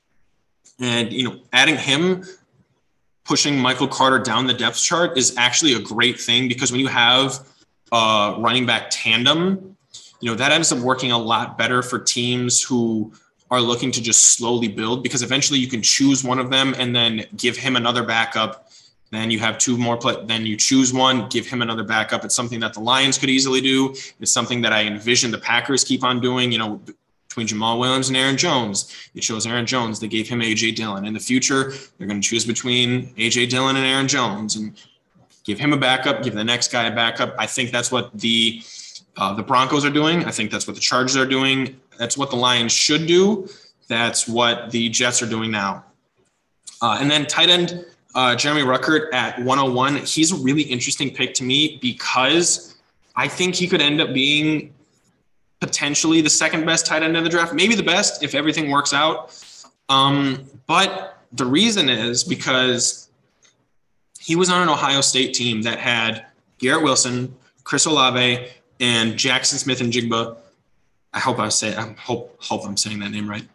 and 0.81 1.13
you 1.13 1.25
know, 1.25 1.41
adding 1.53 1.77
him, 1.77 2.25
pushing 3.25 3.59
Michael 3.59 3.87
Carter 3.89 4.19
down 4.19 4.47
the 4.47 4.55
depth 4.55 4.83
chart 4.83 5.19
is 5.19 5.37
actually 5.37 5.75
a 5.75 5.81
great 5.81 6.21
thing 6.21 6.49
because 6.49 6.73
when 6.73 6.81
you 6.81 6.89
have 6.89 7.47
a 7.93 8.37
running 8.39 8.67
back 8.67 8.89
tandem, 8.91 9.77
you 10.21 10.31
know 10.31 10.37
that 10.37 10.51
ends 10.51 10.73
up 10.73 10.79
working 10.79 11.13
a 11.13 11.19
lot 11.19 11.57
better 11.57 11.83
for 11.83 11.99
teams 12.01 12.61
who 12.61 13.13
are 13.51 13.61
looking 13.61 13.91
to 13.93 14.03
just 14.03 14.37
slowly 14.37 14.69
build 14.69 15.03
because 15.03 15.23
eventually 15.23 15.59
you 15.59 15.69
can 15.69 15.83
choose 15.83 16.23
one 16.23 16.39
of 16.39 16.51
them 16.51 16.75
and 16.79 16.95
then 16.95 17.25
give 17.37 17.57
him 17.57 17.77
another 17.77 18.03
backup 18.03 18.69
then 19.11 19.31
you 19.31 19.39
have 19.39 19.59
two 19.59 19.77
more 19.79 19.97
play. 19.97 20.17
Then 20.25 20.45
you 20.45 20.57
choose 20.57 20.93
one, 20.93 21.29
give 21.29 21.47
him 21.47 21.63
another 21.63 21.85
backup. 21.85 22.25
It's 22.25 22.35
something 22.35 22.61
that 22.61 22.75
the 22.75 22.81
Lions 22.81 23.17
could 23.17 23.31
easily 23.31 23.61
do. 23.61 23.95
It's 24.21 24.33
something 24.33 24.61
that 24.63 24.73
I 24.73 24.85
envision 24.85 25.31
the 25.31 25.39
Packers 25.39 25.85
keep 25.85 26.05
on 26.05 26.21
doing. 26.21 26.53
You 26.53 26.59
know, 26.59 26.81
between 27.29 27.47
Jamaal 27.47 27.79
Williams 27.79 28.09
and 28.09 28.17
Aaron 28.17 28.37
Jones, 28.37 28.95
it 29.15 29.25
shows 29.25 29.47
Aaron 29.47 29.67
Jones. 29.67 30.01
They 30.01 30.09
gave 30.09 30.29
him 30.29 30.41
AJ 30.41 30.77
Dillon. 30.77 31.07
In 31.07 31.15
the 31.15 31.21
future, 31.21 31.73
they're 31.97 32.07
going 32.07 32.21
to 32.21 32.29
choose 32.29 32.45
between 32.45 33.15
AJ 33.15 33.49
Dillon 33.49 33.77
and 33.77 33.85
Aaron 33.85 34.09
Jones 34.09 34.57
and 34.57 34.77
give 35.45 35.59
him 35.59 35.73
a 35.73 35.77
backup. 35.77 36.23
Give 36.23 36.35
the 36.35 36.45
next 36.45 36.71
guy 36.71 36.85
a 36.85 36.95
backup. 36.95 37.35
I 37.39 37.47
think 37.47 37.71
that's 37.71 37.91
what 37.91 38.19
the 38.19 38.63
uh, 39.17 39.35
the 39.35 39.43
Broncos 39.43 39.85
are 39.85 39.91
doing. 39.91 40.25
I 40.27 40.31
think 40.31 40.51
that's 40.51 40.67
what 40.67 40.77
the 40.77 40.83
Chargers 40.83 41.17
are 41.17 41.27
doing. 41.27 41.81
That's 41.99 42.17
what 42.17 42.31
the 42.31 42.37
Lions 42.37 42.73
should 42.73 43.07
do. 43.07 43.49
That's 43.89 44.29
what 44.29 44.71
the 44.71 44.89
Jets 44.89 45.23
are 45.23 45.29
doing 45.29 45.51
now. 45.51 45.85
Uh, 46.81 46.99
and 47.01 47.11
then 47.11 47.27
tight 47.27 47.49
end 47.49 47.85
uh, 48.15 48.35
Jeremy 48.35 48.63
Ruckert 48.63 49.13
at 49.13 49.39
101. 49.39 49.97
He's 49.97 50.33
a 50.33 50.37
really 50.37 50.63
interesting 50.63 51.13
pick 51.13 51.35
to 51.35 51.45
me 51.45 51.79
because 51.81 52.77
I 53.17 53.29
think 53.29 53.55
he 53.55 53.67
could 53.67 53.81
end 53.81 54.01
up 54.01 54.13
being 54.13 54.75
potentially 55.61 56.21
the 56.21 56.31
second 56.31 56.65
best 56.65 56.87
tight 56.87 57.03
end 57.03 57.17
in 57.17 57.25
the 57.25 57.31
draft, 57.31 57.53
maybe 57.53 57.75
the 57.75 57.83
best 57.83 58.23
if 58.23 58.35
everything 58.35 58.71
works 58.71 58.95
out. 58.95 59.37
Um, 59.89 60.45
but 60.67 61.19
the 61.33 61.45
reason 61.45 61.89
is 61.89 62.25
because 62.25 63.09
he 64.21 64.37
was 64.37 64.51
on 64.51 64.63
an 64.63 64.69
Ohio 64.69 65.01
State 65.01 65.35
team 65.35 65.63
that 65.63 65.79
had 65.79 66.27
Garrett 66.59 66.83
Wilson, 66.83 67.35
Chris 67.65 67.87
Olave, 67.87 68.49
and 68.81 69.15
Jaxon 69.15 69.59
Smith-Njigba. 69.59 70.37
I 71.13 71.21
hope 71.21 71.39
I 71.39 71.49
say 71.49 71.75
I 71.75 71.93
hope 71.99 72.37
hope 72.43 72.67
I'm 72.67 72.77
saying 72.77 72.99
that 73.01 73.11
name 73.11 73.29
right. 73.29 73.47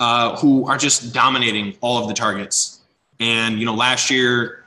Uh, 0.00 0.36
who 0.36 0.66
are 0.66 0.76
just 0.76 1.14
dominating 1.14 1.76
all 1.80 2.02
of 2.02 2.08
the 2.08 2.14
targets. 2.14 2.80
And, 3.20 3.60
you 3.60 3.64
know, 3.64 3.74
last 3.74 4.10
year, 4.10 4.64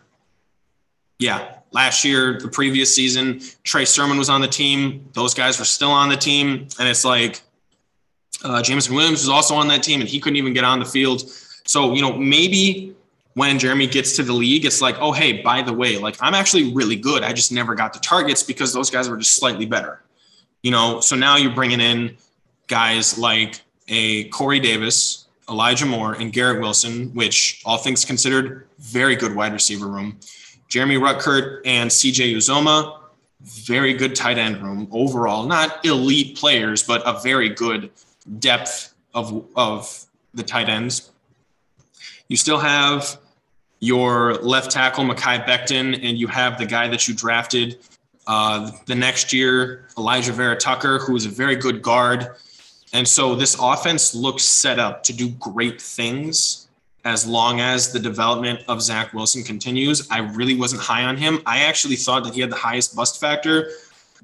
yeah, 1.19 1.57
last 1.71 2.05
year, 2.05 2.39
the 2.39 2.47
previous 2.47 2.95
season, 2.95 3.41
Trey 3.63 3.83
Sermon 3.83 4.17
was 4.17 4.29
on 4.29 4.39
the 4.39 4.47
team. 4.47 5.09
Those 5.13 5.33
guys 5.33 5.59
were 5.59 5.65
still 5.65 5.91
on 5.91 6.07
the 6.07 6.15
team. 6.15 6.67
And 6.79 6.87
it's 6.87 7.03
like 7.03 7.41
uh, 8.43 8.61
Jameson 8.61 8.95
Williams 8.95 9.19
was 9.19 9.29
also 9.29 9.55
on 9.55 9.67
that 9.67 9.83
team 9.83 9.99
and 9.99 10.09
he 10.09 10.19
couldn't 10.19 10.37
even 10.37 10.53
get 10.53 10.63
on 10.63 10.79
the 10.79 10.85
field. 10.85 11.29
So, 11.65 11.93
you 11.93 12.01
know, 12.01 12.13
maybe 12.13 12.95
when 13.33 13.59
Jeremy 13.59 13.87
gets 13.87 14.15
to 14.15 14.23
the 14.23 14.33
league, 14.33 14.65
it's 14.65 14.81
like, 14.81 14.95
oh, 14.99 15.11
hey, 15.11 15.41
by 15.41 15.61
the 15.61 15.73
way, 15.73 15.97
like 15.97 16.15
I'm 16.21 16.33
actually 16.33 16.73
really 16.73 16.95
good. 16.95 17.23
I 17.23 17.33
just 17.33 17.51
never 17.51 17.75
got 17.75 17.93
the 17.93 17.99
targets 17.99 18.43
because 18.43 18.73
those 18.73 18.89
guys 18.89 19.09
were 19.09 19.17
just 19.17 19.35
slightly 19.35 19.65
better. 19.65 20.01
You 20.63 20.71
know, 20.71 21.01
so 21.01 21.15
now 21.15 21.35
you're 21.35 21.53
bringing 21.53 21.79
in 21.79 22.17
guys 22.67 23.17
like 23.17 23.61
a 23.87 24.25
Corey 24.25 24.59
Davis, 24.59 25.27
Elijah 25.49 25.85
Moore, 25.85 26.13
and 26.13 26.31
Garrett 26.31 26.61
Wilson, 26.61 27.13
which 27.13 27.61
all 27.65 27.77
things 27.77 28.05
considered, 28.05 28.67
very 28.79 29.15
good 29.15 29.35
wide 29.35 29.53
receiver 29.53 29.87
room. 29.87 30.19
Jeremy 30.67 30.97
Ruckert 30.97 31.61
and 31.65 31.89
CJ 31.89 32.35
Uzomah, 32.35 32.99
very 33.41 33.93
good 33.93 34.15
tight 34.15 34.37
end 34.37 34.61
room 34.61 34.87
overall. 34.91 35.43
Not 35.43 35.85
elite 35.85 36.37
players, 36.37 36.83
but 36.83 37.01
a 37.05 37.19
very 37.21 37.49
good 37.49 37.89
depth 38.39 38.93
of, 39.13 39.45
of 39.55 40.05
the 40.33 40.43
tight 40.43 40.69
ends. 40.69 41.11
You 42.27 42.35
still 42.35 42.59
have 42.59 43.17
your 43.79 44.35
left 44.35 44.71
tackle, 44.71 45.05
Mekhi 45.05 45.45
Becton, 45.45 45.93
and 46.03 46.17
you 46.17 46.27
have 46.27 46.57
the 46.57 46.65
guy 46.65 46.87
that 46.89 47.07
you 47.07 47.13
drafted 47.13 47.77
uh, 48.25 48.71
the 48.85 48.95
next 48.95 49.31
year, 49.31 49.87
Alijah 49.95 50.31
Vera-Tucker, 50.31 50.99
who 50.99 51.15
is 51.15 51.25
a 51.25 51.29
very 51.29 51.55
good 51.55 51.81
guard. 51.81 52.35
And 52.97 53.07
so 53.07 53.35
this 53.35 53.55
offense 53.61 54.15
looks 54.15 54.41
set 54.41 54.79
up 54.79 55.03
to 55.03 55.13
do 55.13 55.29
great 55.29 55.79
things 55.79 56.67
as 57.05 57.27
long 57.27 57.59
as 57.61 57.91
the 57.91 57.99
development 57.99 58.61
of 58.67 58.81
Zach 58.81 59.13
Wilson 59.13 59.43
continues. 59.43 60.09
I 60.09 60.21
really 60.21 60.55
wasn't 60.55 60.81
high 60.81 61.03
on 61.03 61.15
him. 61.15 61.39
I 61.45 61.59
actually 61.59 61.95
thought 61.95 62.23
that 62.23 62.33
he 62.33 62.41
had 62.41 62.49
the 62.49 62.55
highest 62.55 62.95
bust 62.95 63.21
factor. 63.21 63.69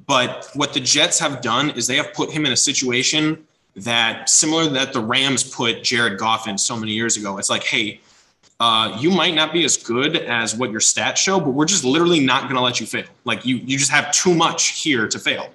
But 0.08 0.50
what 0.56 0.74
the 0.74 0.80
Jets 0.80 1.20
have 1.20 1.42
done 1.42 1.70
is 1.70 1.86
they 1.86 1.98
have 1.98 2.16
put 2.16 2.32
him 2.32 2.48
in 2.48 2.52
a 2.52 2.58
situation 2.58 3.46
that 3.76 4.28
similar 4.28 4.68
that 4.70 4.92
the 4.92 5.02
Rams 5.02 5.44
put 5.44 5.84
Jared 5.84 6.18
Goff 6.18 6.48
in 6.48 6.58
so 6.58 6.76
many 6.76 6.94
years 6.94 7.16
ago. 7.16 7.38
It's 7.38 7.52
like, 7.52 7.64
hey, 7.64 8.02
uh, 8.60 8.98
you 9.00 9.12
might 9.12 9.36
not 9.36 9.54
be 9.54 9.66
as 9.66 9.78
good 9.78 10.18
as 10.18 10.56
what 10.56 10.72
your 10.72 10.80
stats 10.80 11.18
show, 11.18 11.40
but 11.40 11.52
we're 11.52 11.66
just 11.66 11.84
literally 11.84 12.22
not 12.22 12.46
going 12.46 12.56
to 12.56 12.62
let 12.62 12.80
you 12.80 12.88
fail. 12.88 13.06
Like 13.24 13.46
you, 13.46 13.58
you 13.58 13.78
just 13.78 13.92
have 13.92 14.12
too 14.12 14.34
much 14.34 14.82
here 14.82 15.08
to 15.08 15.20
fail 15.20 15.52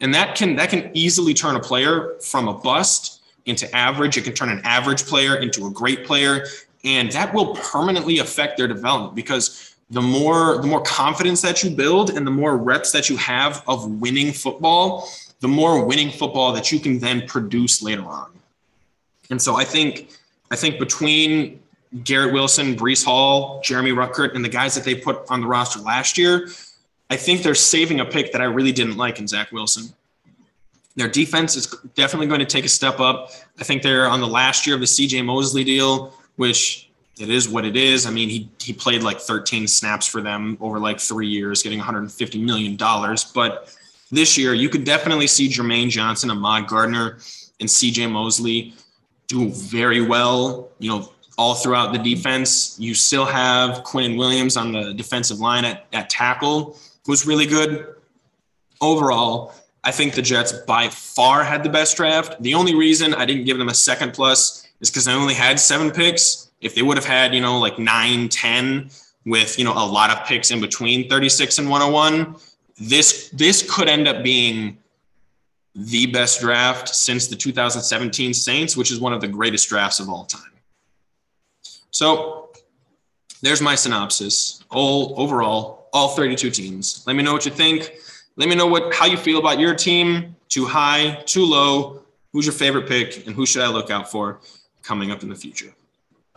and 0.00 0.14
that 0.14 0.36
can 0.36 0.56
that 0.56 0.70
can 0.70 0.90
easily 0.94 1.34
turn 1.34 1.56
a 1.56 1.60
player 1.60 2.14
from 2.20 2.48
a 2.48 2.54
bust 2.54 3.22
into 3.46 3.74
average. 3.74 4.16
It 4.16 4.24
can 4.24 4.34
turn 4.34 4.48
an 4.48 4.60
average 4.64 5.04
player 5.04 5.36
into 5.36 5.66
a 5.66 5.70
great 5.70 6.04
player. 6.04 6.46
and 6.82 7.12
that 7.12 7.34
will 7.34 7.54
permanently 7.56 8.18
affect 8.20 8.56
their 8.56 8.66
development 8.66 9.14
because 9.14 9.74
the 9.90 10.00
more 10.00 10.58
the 10.58 10.66
more 10.66 10.80
confidence 10.82 11.42
that 11.42 11.62
you 11.62 11.70
build 11.70 12.10
and 12.10 12.26
the 12.26 12.30
more 12.30 12.56
reps 12.56 12.92
that 12.92 13.10
you 13.10 13.16
have 13.16 13.62
of 13.66 13.86
winning 14.00 14.32
football, 14.32 15.08
the 15.40 15.48
more 15.48 15.84
winning 15.84 16.10
football 16.10 16.52
that 16.52 16.72
you 16.72 16.78
can 16.80 16.98
then 16.98 17.26
produce 17.26 17.82
later 17.82 18.04
on. 18.04 18.30
And 19.30 19.40
so 19.42 19.56
I 19.56 19.64
think 19.64 20.10
I 20.50 20.56
think 20.56 20.78
between 20.78 21.60
Garrett 22.04 22.32
Wilson, 22.32 22.76
Breece 22.76 23.04
Hall, 23.04 23.60
Jeremy 23.62 23.90
Ruckert, 23.90 24.34
and 24.34 24.44
the 24.44 24.48
guys 24.48 24.74
that 24.76 24.84
they 24.84 24.94
put 24.94 25.28
on 25.28 25.40
the 25.40 25.46
roster 25.46 25.80
last 25.80 26.16
year, 26.16 26.48
I 27.10 27.16
think 27.16 27.42
they're 27.42 27.54
saving 27.54 28.00
a 28.00 28.04
pick 28.04 28.32
that 28.32 28.40
I 28.40 28.44
really 28.44 28.72
didn't 28.72 28.96
like 28.96 29.18
in 29.18 29.26
Zach 29.26 29.52
Wilson. 29.52 29.92
Their 30.96 31.08
defense 31.08 31.56
is 31.56 31.66
definitely 31.94 32.28
going 32.28 32.40
to 32.40 32.46
take 32.46 32.64
a 32.64 32.68
step 32.68 33.00
up. 33.00 33.30
I 33.58 33.64
think 33.64 33.82
they're 33.82 34.06
on 34.06 34.20
the 34.20 34.28
last 34.28 34.66
year 34.66 34.74
of 34.74 34.80
the 34.80 34.86
CJ 34.86 35.24
Mosley 35.24 35.64
deal, 35.64 36.14
which 36.36 36.90
it 37.18 37.28
is 37.28 37.48
what 37.48 37.64
it 37.64 37.76
is. 37.76 38.06
I 38.06 38.10
mean, 38.10 38.28
he 38.28 38.50
he 38.60 38.72
played 38.72 39.02
like 39.02 39.20
13 39.20 39.66
snaps 39.66 40.06
for 40.06 40.20
them 40.22 40.56
over 40.60 40.78
like 40.78 41.00
three 41.00 41.28
years, 41.28 41.62
getting 41.62 41.78
150 41.78 42.42
million 42.42 42.76
dollars. 42.76 43.24
But 43.24 43.76
this 44.10 44.38
year, 44.38 44.54
you 44.54 44.68
could 44.68 44.84
definitely 44.84 45.26
see 45.26 45.48
Jermaine 45.48 45.90
Johnson, 45.90 46.30
Ahmad 46.30 46.66
Gardner, 46.66 47.18
and 47.60 47.68
CJ 47.68 48.10
Mosley 48.10 48.74
do 49.28 49.50
very 49.50 50.00
well. 50.00 50.70
You 50.78 50.90
know, 50.90 51.12
all 51.40 51.54
throughout 51.54 51.94
the 51.94 51.98
defense. 51.98 52.76
You 52.78 52.94
still 52.94 53.24
have 53.24 53.82
Quinn 53.82 54.18
Williams 54.18 54.58
on 54.58 54.72
the 54.72 54.92
defensive 54.92 55.38
line 55.38 55.64
at, 55.64 55.86
at 55.94 56.10
tackle, 56.10 56.76
who's 57.10 57.26
really 57.26 57.46
good. 57.46 57.96
Overall, 58.80 59.52
I 59.82 59.90
think 59.90 60.14
the 60.14 60.22
Jets 60.22 60.52
by 60.52 60.88
far 60.88 61.42
had 61.42 61.64
the 61.64 61.68
best 61.68 61.96
draft. 61.96 62.40
The 62.40 62.54
only 62.54 62.76
reason 62.76 63.14
I 63.14 63.24
didn't 63.24 63.46
give 63.46 63.58
them 63.58 63.68
a 63.68 63.74
second 63.74 64.12
plus 64.12 64.64
is 64.80 64.90
because 64.90 65.08
I 65.08 65.14
only 65.14 65.34
had 65.34 65.58
seven 65.58 65.90
picks. 65.90 66.50
If 66.60 66.76
they 66.76 66.82
would 66.82 66.96
have 66.96 67.04
had, 67.04 67.34
you 67.34 67.40
know, 67.40 67.58
like 67.58 67.80
nine, 67.80 68.28
10 68.28 68.90
with, 69.26 69.58
you 69.58 69.64
know, 69.64 69.72
a 69.72 69.84
lot 69.84 70.10
of 70.10 70.24
picks 70.24 70.52
in 70.52 70.60
between 70.60 71.08
36 71.08 71.58
and 71.58 71.68
101, 71.68 72.36
this 72.78 73.28
this 73.30 73.68
could 73.68 73.88
end 73.88 74.06
up 74.06 74.22
being 74.22 74.78
the 75.74 76.06
best 76.06 76.40
draft 76.40 76.88
since 76.88 77.26
the 77.26 77.34
2017 77.34 78.32
Saints, 78.34 78.76
which 78.76 78.92
is 78.92 79.00
one 79.00 79.12
of 79.12 79.20
the 79.20 79.28
greatest 79.28 79.68
drafts 79.68 79.98
of 79.98 80.08
all 80.08 80.26
time. 80.26 80.52
So 81.90 82.50
there's 83.42 83.60
my 83.60 83.74
synopsis. 83.74 84.62
All 84.70 85.14
overall, 85.16 85.79
all 85.92 86.08
32 86.08 86.50
teams. 86.50 87.04
Let 87.06 87.16
me 87.16 87.22
know 87.22 87.32
what 87.32 87.44
you 87.44 87.50
think. 87.50 87.94
Let 88.36 88.48
me 88.48 88.54
know 88.54 88.66
what 88.66 88.94
how 88.94 89.06
you 89.06 89.16
feel 89.16 89.38
about 89.38 89.58
your 89.58 89.74
team. 89.74 90.36
Too 90.48 90.66
high, 90.66 91.22
too 91.26 91.44
low. 91.44 92.02
Who's 92.32 92.46
your 92.46 92.52
favorite 92.52 92.88
pick, 92.88 93.26
and 93.26 93.34
who 93.34 93.44
should 93.44 93.62
I 93.62 93.68
look 93.68 93.90
out 93.90 94.10
for 94.10 94.40
coming 94.82 95.10
up 95.10 95.22
in 95.22 95.28
the 95.28 95.34
future? 95.34 95.74